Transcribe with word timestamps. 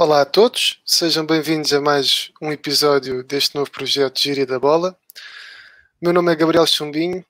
Olá 0.00 0.20
a 0.20 0.24
todos, 0.24 0.80
sejam 0.86 1.26
bem-vindos 1.26 1.72
a 1.72 1.80
mais 1.80 2.30
um 2.40 2.52
episódio 2.52 3.24
deste 3.24 3.56
novo 3.56 3.68
projeto 3.68 4.20
Gíria 4.20 4.46
da 4.46 4.56
Bola. 4.56 4.96
Meu 6.00 6.12
nome 6.12 6.32
é 6.32 6.36
Gabriel 6.36 6.64
Chumbinho, 6.68 7.26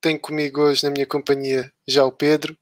tenho 0.00 0.18
comigo 0.18 0.62
hoje 0.62 0.82
na 0.84 0.90
minha 0.90 1.04
companhia 1.04 1.70
já 1.86 2.06
o 2.06 2.10
Pedro. 2.10 2.56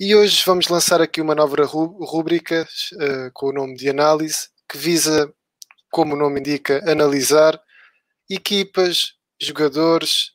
E 0.00 0.16
hoje 0.16 0.42
vamos 0.44 0.66
lançar 0.66 1.00
aqui 1.00 1.20
uma 1.20 1.32
nova 1.32 1.64
rúbrica 1.64 2.66
uh, 2.94 3.30
com 3.32 3.50
o 3.50 3.52
nome 3.52 3.76
de 3.76 3.88
análise, 3.88 4.48
que 4.68 4.76
visa, 4.76 5.32
como 5.88 6.14
o 6.14 6.18
nome 6.18 6.40
indica, 6.40 6.82
analisar 6.90 7.56
equipas, 8.28 9.14
jogadores, 9.40 10.32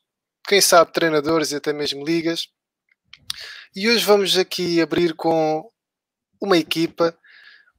quem 0.48 0.62
sabe 0.62 0.94
treinadores 0.94 1.52
e 1.52 1.58
até 1.58 1.74
mesmo 1.74 2.06
ligas. 2.06 2.48
E 3.76 3.90
hoje 3.90 4.06
vamos 4.06 4.38
aqui 4.38 4.80
abrir 4.80 5.14
com 5.16 5.70
uma 6.42 6.58
equipa 6.58 7.14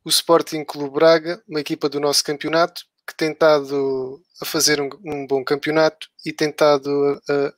o 0.05 0.09
Sporting 0.09 0.65
Clube 0.65 0.95
Braga, 0.95 1.43
uma 1.49 1.61
equipa 1.61 1.89
do 1.89 2.01
nosso 2.01 2.25
campeonato, 2.25 2.83
que 3.07 3.15
tem 3.17 3.33
estado 3.33 4.23
a 4.41 4.45
fazer 4.45 4.81
um, 4.81 4.89
um 5.05 5.27
bom 5.27 5.45
campeonato 5.45 6.09
e 6.25 6.33
tem 6.33 6.51
estado 6.51 7.21
a, 7.29 7.53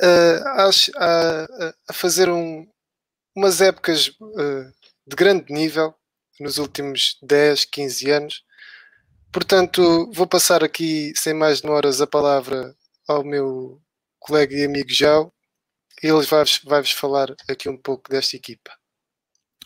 a, 0.00 0.68
a, 0.68 1.74
a 1.88 1.92
fazer 1.92 2.28
um, 2.28 2.66
umas 3.34 3.60
épocas 3.60 4.08
uh, 4.08 4.72
de 5.06 5.16
grande 5.16 5.52
nível 5.52 5.94
nos 6.40 6.58
últimos 6.58 7.18
10, 7.22 7.64
15 7.66 8.10
anos. 8.10 8.44
Portanto, 9.32 10.10
vou 10.12 10.26
passar 10.26 10.62
aqui, 10.62 11.12
sem 11.16 11.34
mais 11.34 11.60
demoras, 11.60 12.00
a 12.00 12.06
palavra 12.06 12.74
ao 13.08 13.24
meu 13.24 13.80
colega 14.18 14.54
e 14.54 14.64
amigo 14.64 14.90
João. 14.90 15.32
Ele 16.02 16.22
vai-vos 16.22 16.60
vai 16.64 16.84
falar 16.84 17.34
aqui 17.48 17.68
um 17.68 17.76
pouco 17.76 18.10
desta 18.10 18.36
equipa. 18.36 18.81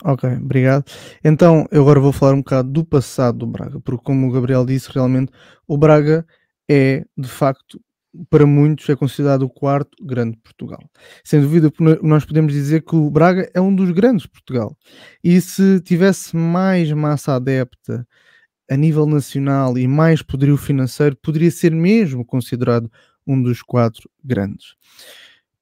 Ok, 0.05 0.28
obrigado. 0.30 0.84
Então, 1.24 1.66
eu 1.70 1.82
agora 1.82 2.00
vou 2.00 2.12
falar 2.12 2.34
um 2.34 2.38
bocado 2.38 2.70
do 2.70 2.84
passado 2.84 3.38
do 3.38 3.47
Braga, 3.47 3.80
porque 3.80 4.05
como 4.05 4.28
o 4.28 4.30
Gabriel 4.30 4.66
disse, 4.66 4.91
realmente 4.92 5.33
o 5.66 5.78
Braga 5.78 6.27
é, 6.69 7.05
de 7.16 7.28
facto, 7.28 7.80
para 8.30 8.47
muitos 8.47 8.89
é 8.89 8.97
considerado 8.97 9.42
o 9.42 9.48
quarto 9.48 9.97
grande 10.05 10.36
de 10.36 10.42
Portugal. 10.42 10.80
Sem 11.24 11.41
dúvida, 11.41 11.72
nós 12.02 12.24
podemos 12.24 12.52
dizer 12.52 12.83
que 12.83 12.94
o 12.94 13.11
Braga 13.11 13.50
é 13.55 13.61
um 13.61 13.74
dos 13.74 13.91
grandes 13.91 14.22
de 14.22 14.30
Portugal. 14.30 14.77
E 15.24 15.41
se 15.41 15.80
tivesse 15.80 16.36
mais 16.36 16.91
massa 16.92 17.34
adepta 17.34 18.06
a 18.70 18.77
nível 18.77 19.06
nacional 19.06 19.78
e 19.78 19.86
mais 19.86 20.22
poderio 20.22 20.56
financeiro, 20.56 21.17
poderia 21.17 21.50
ser 21.50 21.72
mesmo 21.72 22.24
considerado 22.24 22.91
um 23.27 23.41
dos 23.41 23.62
quatro 23.62 24.11
grandes. 24.22 24.74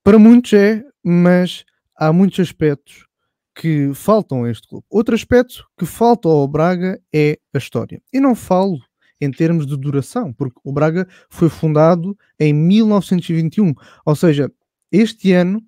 Para 0.02 0.18
muitos 0.18 0.52
é, 0.52 0.82
mas 1.04 1.64
há 1.96 2.12
muitos 2.12 2.40
aspectos 2.40 3.06
que 3.54 3.92
faltam 3.94 4.44
a 4.44 4.50
este 4.50 4.66
clube. 4.66 4.84
Outro 4.90 5.14
aspecto 5.14 5.64
que 5.78 5.86
falta 5.86 6.28
ao 6.28 6.48
Braga 6.48 7.00
é 7.12 7.38
a 7.52 7.58
história. 7.58 8.02
E 8.12 8.20
não 8.20 8.34
falo 8.34 8.78
em 9.20 9.30
termos 9.30 9.66
de 9.66 9.76
duração, 9.76 10.32
porque 10.32 10.58
o 10.64 10.72
Braga 10.72 11.06
foi 11.30 11.48
fundado 11.48 12.16
em 12.38 12.52
1921, 12.52 13.72
ou 14.04 14.16
seja, 14.16 14.50
este 14.90 15.32
ano 15.32 15.62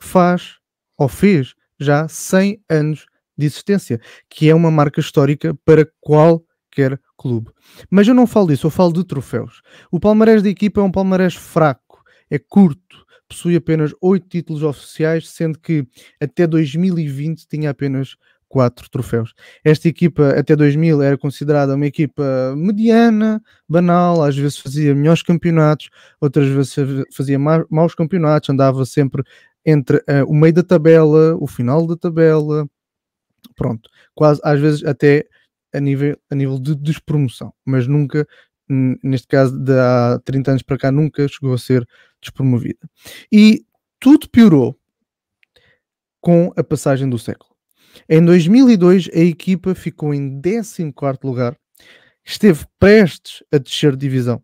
faz 0.00 0.58
ou 0.98 1.08
fez 1.08 1.54
já 1.78 2.06
100 2.08 2.62
anos 2.68 3.06
de 3.38 3.46
existência, 3.46 4.00
que 4.28 4.50
é 4.50 4.54
uma 4.54 4.70
marca 4.70 5.00
histórica 5.00 5.54
para 5.64 5.88
qualquer 6.00 7.00
clube. 7.16 7.50
Mas 7.90 8.06
eu 8.06 8.14
não 8.14 8.26
falo 8.26 8.48
disso, 8.48 8.66
eu 8.66 8.70
falo 8.70 8.92
de 8.92 9.04
troféus. 9.04 9.62
O 9.90 9.98
palmarés 9.98 10.42
da 10.42 10.48
equipa 10.48 10.80
é 10.80 10.84
um 10.84 10.92
palmarés 10.92 11.34
fraco, 11.34 12.02
é 12.28 12.38
curto, 12.38 13.06
possui 13.30 13.54
apenas 13.54 13.94
8 14.00 14.28
títulos 14.28 14.64
oficiais, 14.64 15.28
sendo 15.28 15.58
que 15.58 15.86
até 16.20 16.48
2020 16.48 17.46
tinha 17.46 17.70
apenas 17.70 18.16
4 18.48 18.90
troféus. 18.90 19.32
Esta 19.64 19.88
equipa 19.88 20.30
até 20.30 20.56
2000 20.56 21.00
era 21.00 21.16
considerada 21.16 21.76
uma 21.76 21.86
equipa 21.86 22.52
mediana, 22.56 23.40
banal, 23.68 24.24
às 24.24 24.36
vezes 24.36 24.58
fazia 24.58 24.92
melhores 24.94 25.22
campeonatos, 25.22 25.88
outras 26.20 26.48
vezes 26.48 26.74
fazia 27.14 27.38
maus 27.38 27.94
campeonatos, 27.94 28.50
andava 28.50 28.84
sempre 28.84 29.22
entre 29.64 29.98
uh, 29.98 30.26
o 30.26 30.34
meio 30.34 30.52
da 30.52 30.64
tabela, 30.64 31.36
o 31.38 31.46
final 31.46 31.86
da 31.86 31.96
tabela, 31.96 32.66
pronto, 33.54 33.88
quase 34.14 34.40
às 34.42 34.58
vezes 34.58 34.84
até 34.84 35.24
a 35.72 35.78
nível, 35.78 36.18
a 36.28 36.34
nível 36.34 36.58
de 36.58 36.74
despromoção, 36.74 37.54
mas 37.64 37.86
nunca 37.86 38.26
neste 39.02 39.26
caso 39.26 39.58
de 39.58 39.72
há 39.72 40.20
30 40.24 40.52
anos 40.52 40.62
para 40.62 40.78
cá, 40.78 40.92
nunca 40.92 41.26
chegou 41.26 41.52
a 41.52 41.58
ser 41.58 41.86
despromovida. 42.20 42.88
E 43.32 43.64
tudo 43.98 44.28
piorou 44.28 44.78
com 46.20 46.52
a 46.56 46.62
passagem 46.62 47.08
do 47.08 47.18
século. 47.18 47.50
Em 48.08 48.24
2002, 48.24 49.10
a 49.14 49.18
equipa 49.18 49.74
ficou 49.74 50.14
em 50.14 50.40
14 50.40 50.94
lugar, 51.24 51.56
esteve 52.24 52.64
prestes 52.78 53.42
a 53.52 53.58
descer 53.58 53.92
de 53.92 53.98
divisão, 53.98 54.42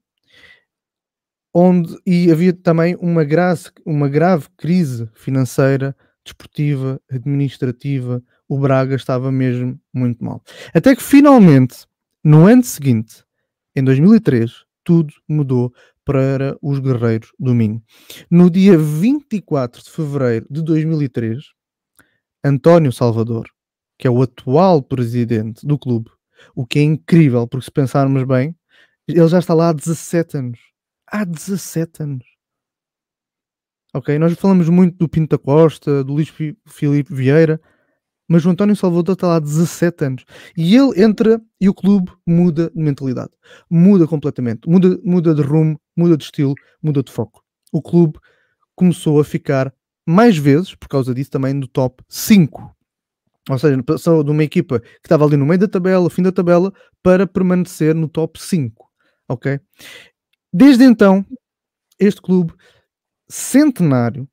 onde 1.54 1.96
e 2.04 2.30
havia 2.30 2.52
também 2.52 2.96
uma 3.00 3.24
grave, 3.24 3.70
uma 3.84 4.08
grave 4.08 4.46
crise 4.56 5.08
financeira, 5.14 5.96
desportiva, 6.24 7.00
administrativa. 7.10 8.22
O 8.48 8.58
Braga 8.58 8.94
estava 8.94 9.32
mesmo 9.32 9.80
muito 9.92 10.24
mal. 10.24 10.42
Até 10.74 10.94
que 10.94 11.02
finalmente, 11.02 11.86
no 12.22 12.46
ano 12.46 12.62
seguinte, 12.62 13.24
em 13.76 13.84
2003, 13.84 14.64
tudo 14.82 15.12
mudou 15.28 15.72
para 16.04 16.56
os 16.62 16.78
Guerreiros 16.78 17.32
do 17.38 17.54
Minho. 17.54 17.82
No 18.30 18.48
dia 18.48 18.78
24 18.78 19.82
de 19.82 19.90
fevereiro 19.90 20.46
de 20.48 20.62
2003, 20.62 21.44
António 22.42 22.92
Salvador, 22.92 23.50
que 23.98 24.06
é 24.06 24.10
o 24.10 24.22
atual 24.22 24.80
presidente 24.80 25.66
do 25.66 25.78
clube, 25.78 26.10
o 26.54 26.66
que 26.66 26.78
é 26.78 26.82
incrível, 26.82 27.46
porque 27.46 27.64
se 27.64 27.70
pensarmos 27.70 28.24
bem, 28.24 28.54
ele 29.06 29.28
já 29.28 29.38
está 29.38 29.52
lá 29.52 29.68
há 29.68 29.72
17 29.72 30.36
anos. 30.36 30.60
Há 31.06 31.24
17 31.24 32.02
anos. 32.02 32.24
Ok? 33.94 34.18
Nós 34.18 34.32
falamos 34.34 34.68
muito 34.68 34.96
do 34.98 35.08
Pinto 35.08 35.38
Costa, 35.38 36.02
do 36.04 36.14
Luís 36.14 36.32
Filipe 36.66 37.14
Vieira, 37.14 37.60
mas 38.28 38.44
o 38.44 38.50
António 38.50 38.74
Salvador 38.74 39.14
está 39.14 39.26
lá 39.26 39.36
há 39.36 39.40
17 39.40 40.04
anos. 40.04 40.24
E 40.56 40.76
ele 40.76 41.02
entra 41.02 41.40
e 41.60 41.68
o 41.68 41.74
clube 41.74 42.10
muda 42.26 42.70
de 42.74 42.82
mentalidade. 42.82 43.30
Muda 43.70 44.06
completamente. 44.06 44.68
Muda, 44.68 44.98
muda 45.04 45.34
de 45.34 45.42
rumo, 45.42 45.80
muda 45.96 46.16
de 46.16 46.24
estilo, 46.24 46.54
muda 46.82 47.02
de 47.02 47.12
foco. 47.12 47.42
O 47.72 47.80
clube 47.80 48.18
começou 48.74 49.20
a 49.20 49.24
ficar 49.24 49.72
mais 50.06 50.36
vezes, 50.36 50.74
por 50.74 50.88
causa 50.88 51.14
disso, 51.14 51.30
também 51.30 51.54
no 51.54 51.66
top 51.66 52.02
5. 52.08 52.74
Ou 53.48 53.58
seja, 53.58 53.80
passou 53.82 54.24
de 54.24 54.30
uma 54.30 54.42
equipa 54.42 54.80
que 54.80 54.88
estava 55.04 55.24
ali 55.24 55.36
no 55.36 55.46
meio 55.46 55.58
da 55.58 55.68
tabela, 55.68 56.10
fim 56.10 56.22
da 56.22 56.32
tabela, 56.32 56.72
para 57.02 57.26
permanecer 57.26 57.94
no 57.94 58.08
top 58.08 58.40
5. 58.42 58.88
Ok? 59.28 59.60
Desde 60.52 60.84
então, 60.84 61.24
este 61.98 62.20
clube 62.20 62.52
centenário 63.28 64.28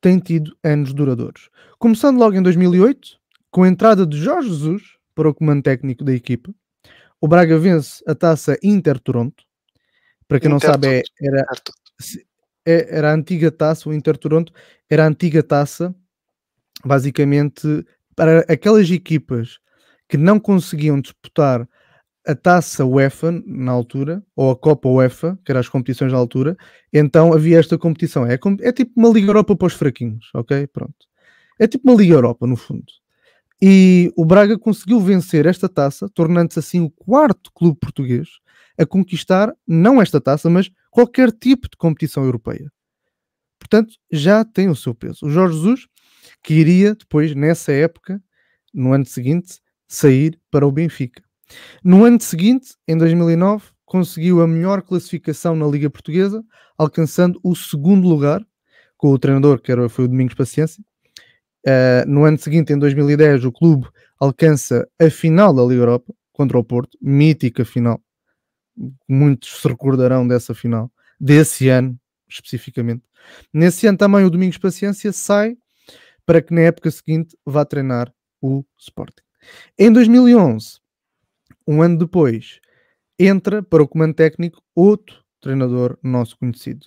tem 0.00 0.18
tido 0.18 0.56
anos 0.64 0.92
duradouros. 0.92 1.50
Começando 1.78 2.18
logo 2.18 2.36
em 2.36 2.42
2008, 2.42 3.19
com 3.50 3.62
a 3.62 3.68
entrada 3.68 4.06
de 4.06 4.16
Jorge 4.16 4.48
Jesus 4.48 4.82
para 5.14 5.28
o 5.28 5.34
comando 5.34 5.62
técnico 5.62 6.04
da 6.04 6.12
equipa, 6.12 6.54
o 7.20 7.28
Braga 7.28 7.58
vence 7.58 8.02
a 8.06 8.14
taça 8.14 8.58
Inter 8.62 8.98
Toronto. 8.98 9.44
Para 10.26 10.40
quem 10.40 10.48
não 10.48 10.60
sabe, 10.60 10.86
é, 10.86 11.02
era, 11.20 11.46
é, 12.64 12.98
era 12.98 13.10
a 13.10 13.14
antiga 13.14 13.50
taça, 13.50 13.88
o 13.88 13.92
Inter 13.92 14.16
Toronto 14.16 14.52
era 14.88 15.04
a 15.04 15.08
antiga 15.08 15.42
taça, 15.42 15.94
basicamente 16.84 17.84
para 18.14 18.40
aquelas 18.48 18.90
equipas 18.90 19.58
que 20.08 20.16
não 20.16 20.38
conseguiam 20.38 21.00
disputar 21.00 21.68
a 22.26 22.34
taça 22.34 22.84
UEFA 22.84 23.32
na 23.46 23.72
altura, 23.72 24.22
ou 24.36 24.50
a 24.50 24.56
Copa 24.56 24.88
UEFA, 24.88 25.38
que 25.44 25.50
eram 25.50 25.60
as 25.60 25.68
competições 25.68 26.12
na 26.12 26.18
altura, 26.18 26.56
então 26.92 27.32
havia 27.32 27.58
esta 27.58 27.78
competição. 27.78 28.26
É, 28.26 28.38
é 28.60 28.72
tipo 28.72 28.92
uma 28.96 29.08
Liga 29.08 29.28
Europa 29.28 29.56
para 29.56 29.66
os 29.66 29.72
fraquinhos, 29.72 30.30
ok? 30.34 30.66
Pronto. 30.66 31.06
É 31.58 31.66
tipo 31.66 31.88
uma 31.88 31.98
Liga 31.98 32.14
Europa, 32.14 32.46
no 32.46 32.56
fundo. 32.56 32.84
E 33.62 34.10
o 34.16 34.24
Braga 34.24 34.58
conseguiu 34.58 35.00
vencer 35.00 35.44
esta 35.44 35.68
taça, 35.68 36.08
tornando-se 36.08 36.58
assim 36.58 36.80
o 36.80 36.90
quarto 36.90 37.50
clube 37.52 37.78
português 37.78 38.28
a 38.78 38.86
conquistar 38.86 39.54
não 39.68 40.00
esta 40.00 40.20
taça, 40.20 40.48
mas 40.48 40.70
qualquer 40.90 41.30
tipo 41.30 41.68
de 41.68 41.76
competição 41.76 42.24
europeia. 42.24 42.72
Portanto, 43.58 43.94
já 44.10 44.42
tem 44.42 44.70
o 44.70 44.74
seu 44.74 44.94
peso. 44.94 45.26
O 45.26 45.30
Jorge 45.30 45.56
Jesus, 45.56 45.86
que 46.42 46.54
iria 46.54 46.94
depois, 46.94 47.34
nessa 47.34 47.72
época, 47.72 48.22
no 48.72 48.92
ano 48.94 49.04
seguinte, 49.04 49.60
sair 49.86 50.40
para 50.50 50.66
o 50.66 50.72
Benfica. 50.72 51.22
No 51.84 52.04
ano 52.04 52.20
seguinte, 52.20 52.74
em 52.88 52.96
2009, 52.96 53.66
conseguiu 53.84 54.40
a 54.40 54.46
melhor 54.46 54.82
classificação 54.82 55.54
na 55.54 55.66
Liga 55.66 55.90
Portuguesa, 55.90 56.42
alcançando 56.78 57.38
o 57.42 57.54
segundo 57.54 58.08
lugar, 58.08 58.42
com 58.96 59.08
o 59.08 59.18
treinador 59.18 59.60
que 59.60 59.72
era, 59.72 59.88
foi 59.88 60.04
o 60.06 60.08
Domingos 60.08 60.34
Paciência, 60.34 60.82
Uh, 61.66 62.08
no 62.08 62.24
ano 62.24 62.38
seguinte, 62.38 62.72
em 62.72 62.78
2010, 62.78 63.44
o 63.44 63.52
clube 63.52 63.86
alcança 64.18 64.88
a 65.00 65.10
final 65.10 65.54
da 65.54 65.62
Liga 65.62 65.82
Europa 65.82 66.14
contra 66.32 66.58
o 66.58 66.64
Porto, 66.64 66.96
mítica 67.00 67.64
final. 67.64 68.00
Muitos 69.08 69.60
se 69.60 69.68
recordarão 69.68 70.26
dessa 70.26 70.54
final, 70.54 70.90
desse 71.20 71.68
ano 71.68 71.98
especificamente. 72.28 73.02
Nesse 73.52 73.86
ano 73.86 73.98
também 73.98 74.24
o 74.24 74.30
Domingos 74.30 74.56
Paciência 74.58 75.12
sai 75.12 75.56
para 76.24 76.40
que 76.40 76.54
na 76.54 76.62
época 76.62 76.90
seguinte 76.90 77.36
vá 77.44 77.64
treinar 77.64 78.12
o 78.40 78.64
Sporting. 78.78 79.22
Em 79.78 79.92
2011, 79.92 80.78
um 81.66 81.82
ano 81.82 81.98
depois, 81.98 82.60
entra 83.18 83.62
para 83.62 83.82
o 83.82 83.88
comando 83.88 84.14
técnico 84.14 84.62
outro 84.74 85.22
treinador 85.40 85.98
nosso 86.02 86.38
conhecido. 86.38 86.86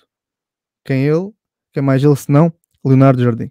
Quem 0.84 1.06
ele? 1.06 1.32
Quem 1.72 1.82
mais 1.82 2.02
ele 2.02 2.16
senão? 2.16 2.52
Leonardo 2.84 3.22
Jardim. 3.22 3.50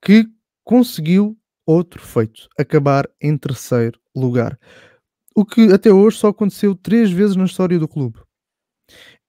Que 0.00 0.26
conseguiu 0.68 1.34
outro 1.66 1.98
feito, 2.02 2.46
acabar 2.58 3.08
em 3.22 3.38
terceiro 3.38 3.98
lugar. 4.14 4.60
O 5.34 5.42
que 5.42 5.72
até 5.72 5.90
hoje 5.90 6.18
só 6.18 6.28
aconteceu 6.28 6.74
três 6.74 7.10
vezes 7.10 7.36
na 7.36 7.46
história 7.46 7.78
do 7.78 7.88
clube. 7.88 8.20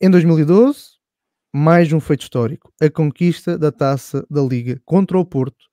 Em 0.01 0.09
2012, 0.09 0.97
mais 1.55 1.93
um 1.93 1.99
feito 2.01 2.23
histórico, 2.23 2.73
a 2.81 2.89
conquista 2.89 3.57
da 3.57 3.71
taça 3.71 4.27
da 4.29 4.41
Liga 4.41 4.81
contra 4.83 5.17
o 5.17 5.23
Porto, 5.23 5.63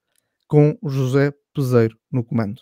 com 0.47 0.77
José 0.85 1.33
Peseiro 1.53 1.99
no 2.09 2.23
comando. 2.23 2.61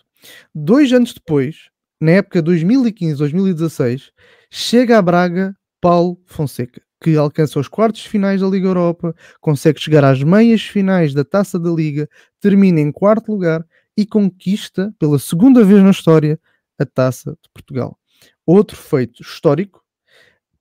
Dois 0.56 0.92
anos 0.92 1.14
depois, 1.14 1.70
na 2.02 2.14
época 2.14 2.42
2015-2016, 2.42 4.10
chega 4.50 4.98
a 4.98 5.02
Braga 5.04 5.56
Paulo 5.80 6.20
Fonseca, 6.26 6.82
que 7.02 7.16
alcança 7.16 7.60
os 7.60 7.68
quartos 7.68 8.06
finais 8.06 8.42
da 8.42 8.48
Liga 8.48 8.68
Europa, 8.68 9.16
consegue 9.40 9.80
chegar 9.80 10.04
às 10.04 10.24
meias 10.24 10.62
finais 10.62 11.14
da 11.14 11.24
Taça 11.24 11.60
da 11.60 11.70
Liga, 11.70 12.10
termina 12.40 12.80
em 12.80 12.92
quarto 12.92 13.32
lugar 13.32 13.66
e 13.98 14.06
conquista 14.06 14.94
pela 14.98 15.20
segunda 15.20 15.64
vez 15.64 15.84
na 15.84 15.92
história 15.92 16.40
a 16.80 16.86
Taça 16.86 17.32
de 17.32 17.50
Portugal. 17.54 17.98
Outro 18.46 18.78
feito 18.78 19.22
histórico 19.22 19.84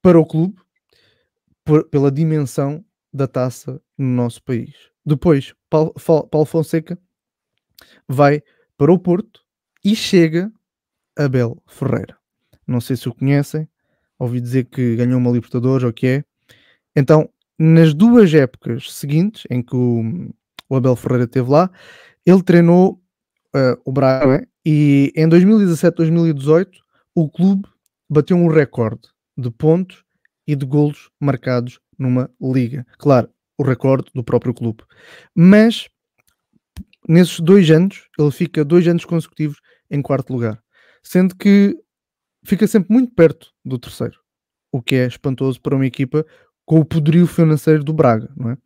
para 0.01 0.19
o 0.19 0.27
clube 0.27 0.57
por, 1.65 1.89
pela 1.89 2.11
dimensão 2.11 2.85
da 3.13 3.27
taça 3.27 3.81
no 3.97 4.07
nosso 4.07 4.43
país. 4.43 4.75
Depois, 5.05 5.55
Paulo, 5.71 5.95
Paulo 6.31 6.45
Fonseca 6.45 6.99
vai 8.09 8.43
para 8.77 8.93
o 8.93 8.99
Porto 8.99 9.41
e 9.85 9.95
chega 9.95 10.53
Abel 11.17 11.63
Ferreira. 11.67 12.17
Não 12.67 12.81
sei 12.81 12.97
se 12.97 13.09
o 13.09 13.15
conhecem, 13.15 13.69
ouvi 14.25 14.41
dizer 14.41 14.65
que 14.65 14.97
ganhou 14.97 15.19
uma 15.19 15.31
Libertadores 15.31 15.85
ou 15.85 15.93
que 15.93 16.06
é. 16.06 16.25
Então, 16.97 17.29
nas 17.59 17.94
duas 17.94 18.32
épocas 18.35 18.93
seguintes 18.93 19.44
em 19.50 19.62
que 19.62 19.75
o, 19.75 20.31
o 20.69 20.76
Abel 20.76 20.97
Ferreira 20.97 21.25
esteve 21.25 21.50
lá, 21.50 21.71
ele 22.26 22.43
treinou 22.43 23.00
uh, 23.55 23.81
o 23.85 23.93
Braga 23.93 24.37
é? 24.37 24.47
e 24.65 25.12
em 25.15 25.29
2017-2018 25.29 26.69
o 27.15 27.29
clube 27.29 27.69
bateu 28.09 28.37
um 28.37 28.49
recorde 28.49 29.09
de 29.37 29.50
pontos 29.50 30.05
e 30.47 30.55
de 30.55 30.67
golos 30.67 31.11
marcados 31.20 31.79
numa 31.99 32.31
liga. 32.41 32.87
Claro, 32.99 33.31
o 33.59 33.62
recorde 33.62 34.11
do 34.15 34.25
próprio 34.25 34.53
clube. 34.53 34.82
Mas 35.35 35.88
nesses 37.09 37.41
dois 37.41 37.70
anos, 37.70 38.09
ele 38.19 38.31
fica 38.31 38.65
dois 38.65 38.87
anos 38.88 39.05
consecutivos 39.05 39.61
em 39.91 40.03
quarto 40.03 40.32
lugar, 40.32 40.61
sendo 41.03 41.37
que 41.37 41.77
fica 42.44 42.67
sempre 42.67 42.93
muito 42.93 43.14
perto 43.14 43.49
do 43.64 43.79
terceiro, 43.79 44.19
o 44.73 44.82
que 44.82 44.94
é 44.94 45.06
espantoso 45.06 45.61
para 45.61 45.75
uma 45.75 45.87
equipa 45.87 46.25
com 46.67 46.81
o 46.81 46.85
poderio 46.85 47.26
financeiro 47.26 47.85
do 47.85 47.93
Braga, 47.93 48.31
não 48.37 48.50
é? 48.50 48.56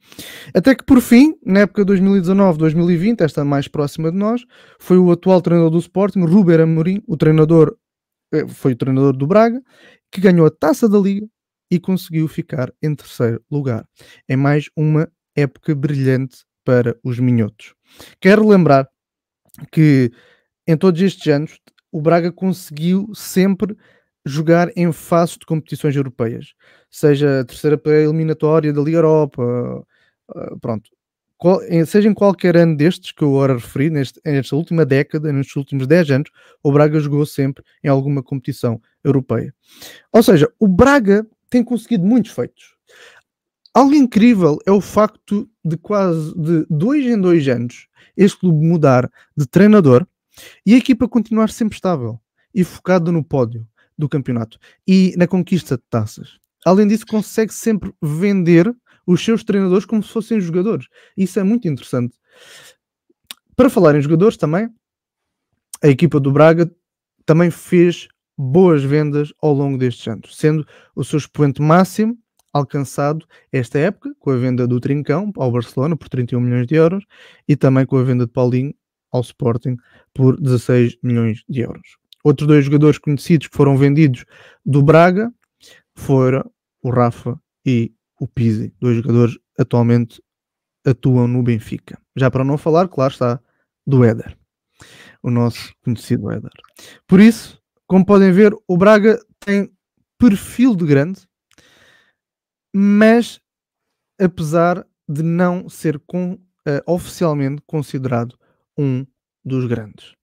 Até 0.54 0.74
que 0.74 0.84
por 0.84 1.00
fim, 1.00 1.34
na 1.44 1.60
época 1.60 1.84
2019-2020, 1.84 3.22
esta 3.22 3.44
mais 3.44 3.66
próxima 3.66 4.10
de 4.10 4.16
nós, 4.16 4.44
foi 4.78 4.98
o 4.98 5.10
atual 5.10 5.42
treinador 5.42 5.70
do 5.70 5.78
Sporting, 5.78 6.20
Ruben 6.20 6.60
Amorim, 6.60 7.02
o 7.06 7.16
treinador 7.16 7.76
eh, 8.32 8.46
foi 8.46 8.72
o 8.72 8.76
treinador 8.76 9.16
do 9.16 9.26
Braga, 9.26 9.60
que 10.12 10.20
ganhou 10.20 10.46
a 10.46 10.50
Taça 10.50 10.88
da 10.88 10.98
Liga 10.98 11.26
e 11.70 11.78
conseguiu 11.80 12.28
ficar 12.28 12.72
em 12.82 12.94
terceiro 12.94 13.42
lugar. 13.50 13.84
É 14.28 14.36
mais 14.36 14.70
uma 14.76 15.10
época 15.36 15.74
brilhante 15.74 16.44
para 16.64 16.96
os 17.02 17.18
minhotos. 17.18 17.74
Quero 18.20 18.46
lembrar 18.46 18.88
que 19.72 20.10
em 20.66 20.76
todos 20.76 21.00
estes 21.00 21.26
anos 21.32 21.58
o 21.90 22.00
Braga 22.00 22.30
conseguiu 22.32 23.10
sempre 23.14 23.76
jogar 24.24 24.70
em 24.76 24.92
fase 24.92 25.38
de 25.38 25.46
competições 25.46 25.96
europeias, 25.96 26.54
seja 26.90 27.40
a 27.40 27.44
terceira 27.44 27.80
eliminatória 27.86 28.72
da 28.72 28.82
Liga 28.82 28.98
Europa, 28.98 29.86
ah, 30.34 30.56
pronto. 30.60 30.90
seja 31.86 32.08
em 32.08 32.14
qualquer 32.14 32.56
ano 32.56 32.76
destes 32.76 33.12
que 33.12 33.22
eu 33.22 33.28
agora 33.28 33.54
referi, 33.54 33.90
neste, 33.90 34.20
nesta 34.24 34.54
última 34.54 34.84
década, 34.84 35.32
nestes 35.32 35.56
últimos 35.56 35.86
10 35.86 36.10
anos, 36.10 36.30
o 36.62 36.72
Braga 36.72 37.00
jogou 37.00 37.24
sempre 37.24 37.64
em 37.82 37.88
alguma 37.88 38.22
competição 38.22 38.80
europeia. 39.02 39.54
Ou 40.12 40.22
seja, 40.22 40.50
o 40.58 40.68
Braga 40.68 41.26
tem 41.48 41.64
conseguido 41.64 42.04
muitos 42.04 42.32
feitos. 42.32 42.76
Algo 43.72 43.94
incrível 43.94 44.58
é 44.66 44.72
o 44.72 44.80
facto 44.80 45.48
de 45.64 45.76
quase 45.76 46.34
de 46.36 46.66
dois 46.68 47.06
em 47.06 47.20
dois 47.20 47.46
anos 47.48 47.86
este 48.16 48.40
clube 48.40 48.66
mudar 48.66 49.08
de 49.36 49.46
treinador 49.46 50.06
e 50.64 50.74
a 50.74 50.78
equipa 50.78 51.08
continuar 51.08 51.50
sempre 51.50 51.76
estável 51.76 52.20
e 52.54 52.64
focada 52.64 53.12
no 53.12 53.24
pódio 53.24 53.66
do 53.96 54.08
campeonato 54.08 54.58
e 54.86 55.14
na 55.16 55.26
conquista 55.26 55.76
de 55.76 55.82
taças. 55.90 56.38
Além 56.64 56.86
disso, 56.86 57.06
consegue 57.06 57.52
sempre 57.52 57.92
vender 58.02 58.74
os 59.06 59.24
seus 59.24 59.42
treinadores 59.42 59.84
como 59.84 60.02
se 60.02 60.10
fossem 60.10 60.40
jogadores. 60.40 60.86
Isso 61.16 61.40
é 61.40 61.42
muito 61.42 61.66
interessante. 61.66 62.16
Para 63.56 63.70
falar 63.70 63.96
em 63.96 64.02
jogadores 64.02 64.36
também, 64.36 64.68
a 65.82 65.88
equipa 65.88 66.20
do 66.20 66.30
Braga 66.30 66.70
também 67.24 67.50
fez 67.50 68.08
boas 68.36 68.82
vendas 68.82 69.32
ao 69.42 69.52
longo 69.52 69.76
destes 69.76 70.06
anos, 70.06 70.36
sendo 70.36 70.66
o 70.94 71.02
seu 71.02 71.18
expoente 71.18 71.60
máximo 71.60 72.16
alcançado 72.52 73.26
esta 73.52 73.78
época 73.78 74.14
com 74.18 74.30
a 74.30 74.36
venda 74.36 74.66
do 74.66 74.80
Trincão 74.80 75.32
ao 75.36 75.50
Barcelona 75.50 75.96
por 75.96 76.08
31 76.08 76.40
milhões 76.40 76.66
de 76.66 76.74
euros 76.74 77.04
e 77.46 77.56
também 77.56 77.84
com 77.84 77.96
a 77.96 78.02
venda 78.02 78.26
de 78.26 78.32
Paulinho 78.32 78.74
ao 79.10 79.20
Sporting 79.20 79.76
por 80.14 80.40
16 80.40 80.98
milhões 81.02 81.42
de 81.48 81.60
euros. 81.60 81.96
Outros 82.24 82.46
dois 82.46 82.64
jogadores 82.64 82.98
conhecidos 82.98 83.48
que 83.48 83.56
foram 83.56 83.76
vendidos 83.76 84.24
do 84.64 84.82
Braga 84.82 85.32
foram 85.94 86.50
o 86.82 86.90
Rafa 86.90 87.40
e 87.64 87.92
o 88.20 88.26
Pizzi, 88.26 88.74
dois 88.80 88.96
jogadores 88.96 89.38
atualmente 89.58 90.22
atuam 90.84 91.28
no 91.28 91.42
Benfica. 91.42 91.98
Já 92.16 92.30
para 92.30 92.44
não 92.44 92.58
falar, 92.58 92.88
claro 92.88 93.12
está, 93.12 93.40
do 93.86 94.04
Éder, 94.04 94.36
o 95.22 95.30
nosso 95.30 95.72
conhecido 95.82 96.30
Éder. 96.30 96.50
Por 97.06 97.20
isso, 97.20 97.60
como 97.86 98.04
podem 98.04 98.32
ver, 98.32 98.54
o 98.66 98.76
Braga 98.76 99.18
tem 99.40 99.70
perfil 100.18 100.74
de 100.74 100.84
grande, 100.84 101.26
mas 102.74 103.40
apesar 104.20 104.84
de 105.08 105.22
não 105.22 105.68
ser 105.68 105.98
com, 106.00 106.32
uh, 106.32 106.82
oficialmente 106.86 107.62
considerado 107.66 108.38
um 108.78 109.04
dos 109.44 109.66
grandes. 109.66 110.14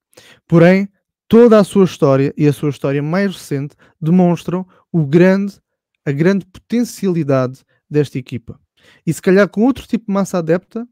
Porém, 0.48 0.88
toda 1.28 1.60
a 1.60 1.64
sua 1.64 1.86
história 1.86 2.34
e 2.38 2.48
a 2.48 2.54
sua 2.54 2.70
história 2.70 3.04
mais 3.04 3.36
recente 3.36 3.76
demonstram 4.02 4.66
o 4.92 5.06
grande, 5.06 5.60
a 6.06 6.12
grande 6.12 6.46
potencialidade 6.46 7.64
desta 7.90 8.18
equipa. 8.18 8.60
E 9.06 9.14
se 9.14 9.22
calhar 9.22 9.50
com 9.50 9.64
outro 9.64 9.86
tipo 9.86 10.06
de 10.08 10.14
massa 10.14 10.38
adepta, 10.38 10.88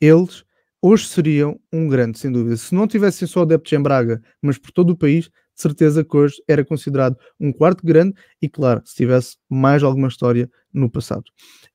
eles 0.00 0.44
hoje 0.80 1.06
seriam 1.08 1.58
um 1.72 1.88
grande, 1.88 2.18
sem 2.18 2.30
dúvida. 2.30 2.56
Se 2.56 2.74
não 2.74 2.86
tivessem 2.86 3.26
só 3.26 3.42
adeptos 3.42 3.72
em 3.72 3.82
Braga, 3.82 4.22
mas 4.40 4.58
por 4.58 4.70
todo 4.70 4.90
o 4.90 4.96
país, 4.96 5.24
de 5.26 5.62
certeza 5.62 6.04
que 6.04 6.16
hoje 6.16 6.42
era 6.46 6.64
considerado 6.64 7.16
um 7.38 7.52
quarto 7.52 7.84
grande 7.84 8.14
e, 8.40 8.48
claro, 8.48 8.80
se 8.84 8.94
tivesse 8.94 9.36
mais 9.48 9.82
alguma 9.82 10.08
história 10.08 10.48
no 10.72 10.90
passado. 10.90 11.24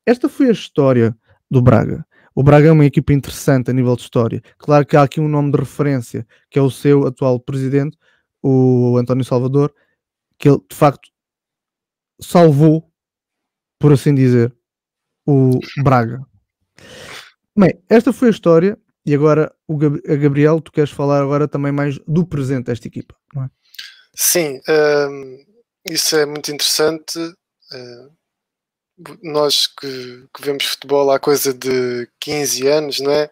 Esta 0.06 0.28
foi 0.28 0.48
a 0.48 0.52
história 0.52 1.16
do 1.50 1.60
Braga. 1.60 2.04
O 2.34 2.42
Braga 2.42 2.68
é 2.68 2.72
uma 2.72 2.84
equipa 2.84 3.12
interessante 3.12 3.70
a 3.70 3.72
nível 3.72 3.94
de 3.94 4.02
história. 4.02 4.42
Claro 4.58 4.84
que 4.84 4.96
há 4.96 5.02
aqui 5.02 5.20
um 5.20 5.28
nome 5.28 5.52
de 5.52 5.58
referência, 5.58 6.26
que 6.50 6.58
é 6.58 6.62
o 6.62 6.70
seu 6.70 7.06
atual 7.06 7.38
presidente, 7.38 7.96
o 8.42 8.96
António 8.98 9.24
Salvador, 9.24 9.72
que 10.38 10.48
ele 10.48 10.58
de 10.68 10.76
facto 10.76 11.08
salvou, 12.20 12.90
por 13.78 13.92
assim 13.92 14.14
dizer, 14.14 14.54
o 15.26 15.58
Braga. 15.82 16.22
Bem, 17.56 17.80
esta 17.88 18.12
foi 18.12 18.28
a 18.28 18.32
história 18.32 18.78
e 19.06 19.14
agora 19.14 19.54
o 19.68 19.76
Gabriel, 19.76 20.60
tu 20.60 20.72
queres 20.72 20.90
falar 20.90 21.22
agora 21.22 21.46
também 21.46 21.70
mais 21.70 21.98
do 22.00 22.26
presente 22.26 22.66
desta 22.66 22.88
equipa, 22.88 23.14
não 23.34 23.44
é? 23.44 23.50
Sim, 24.16 24.60
um, 24.68 25.44
isso 25.88 26.16
é 26.16 26.26
muito 26.26 26.50
interessante. 26.50 27.18
Uh, 27.18 28.12
nós 29.22 29.66
que, 29.66 30.26
que, 30.34 30.42
vemos 30.42 30.64
futebol 30.64 31.10
há 31.10 31.18
coisa 31.18 31.52
de 31.52 32.08
15 32.20 32.66
anos, 32.68 33.00
não 33.00 33.10
é? 33.12 33.30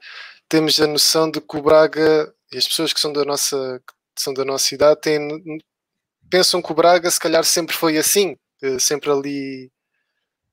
Temos 0.48 0.80
a 0.80 0.86
noção 0.86 1.30
de 1.30 1.40
que 1.40 1.56
o 1.56 1.62
Braga 1.62 2.32
e 2.52 2.58
as 2.58 2.66
pessoas 2.66 2.92
que 2.92 3.00
são 3.00 3.12
da 3.12 3.24
nossa, 3.24 3.82
são 4.18 4.34
da 4.34 4.44
nossa 4.44 4.74
idade 4.74 5.00
têm, 5.00 5.28
pensam 6.30 6.60
que 6.62 6.72
o 6.72 6.74
Braga 6.74 7.10
se 7.10 7.20
calhar 7.20 7.44
sempre 7.44 7.74
foi 7.76 7.96
assim, 7.98 8.36
uh, 8.62 8.80
sempre 8.80 9.10
ali 9.10 9.72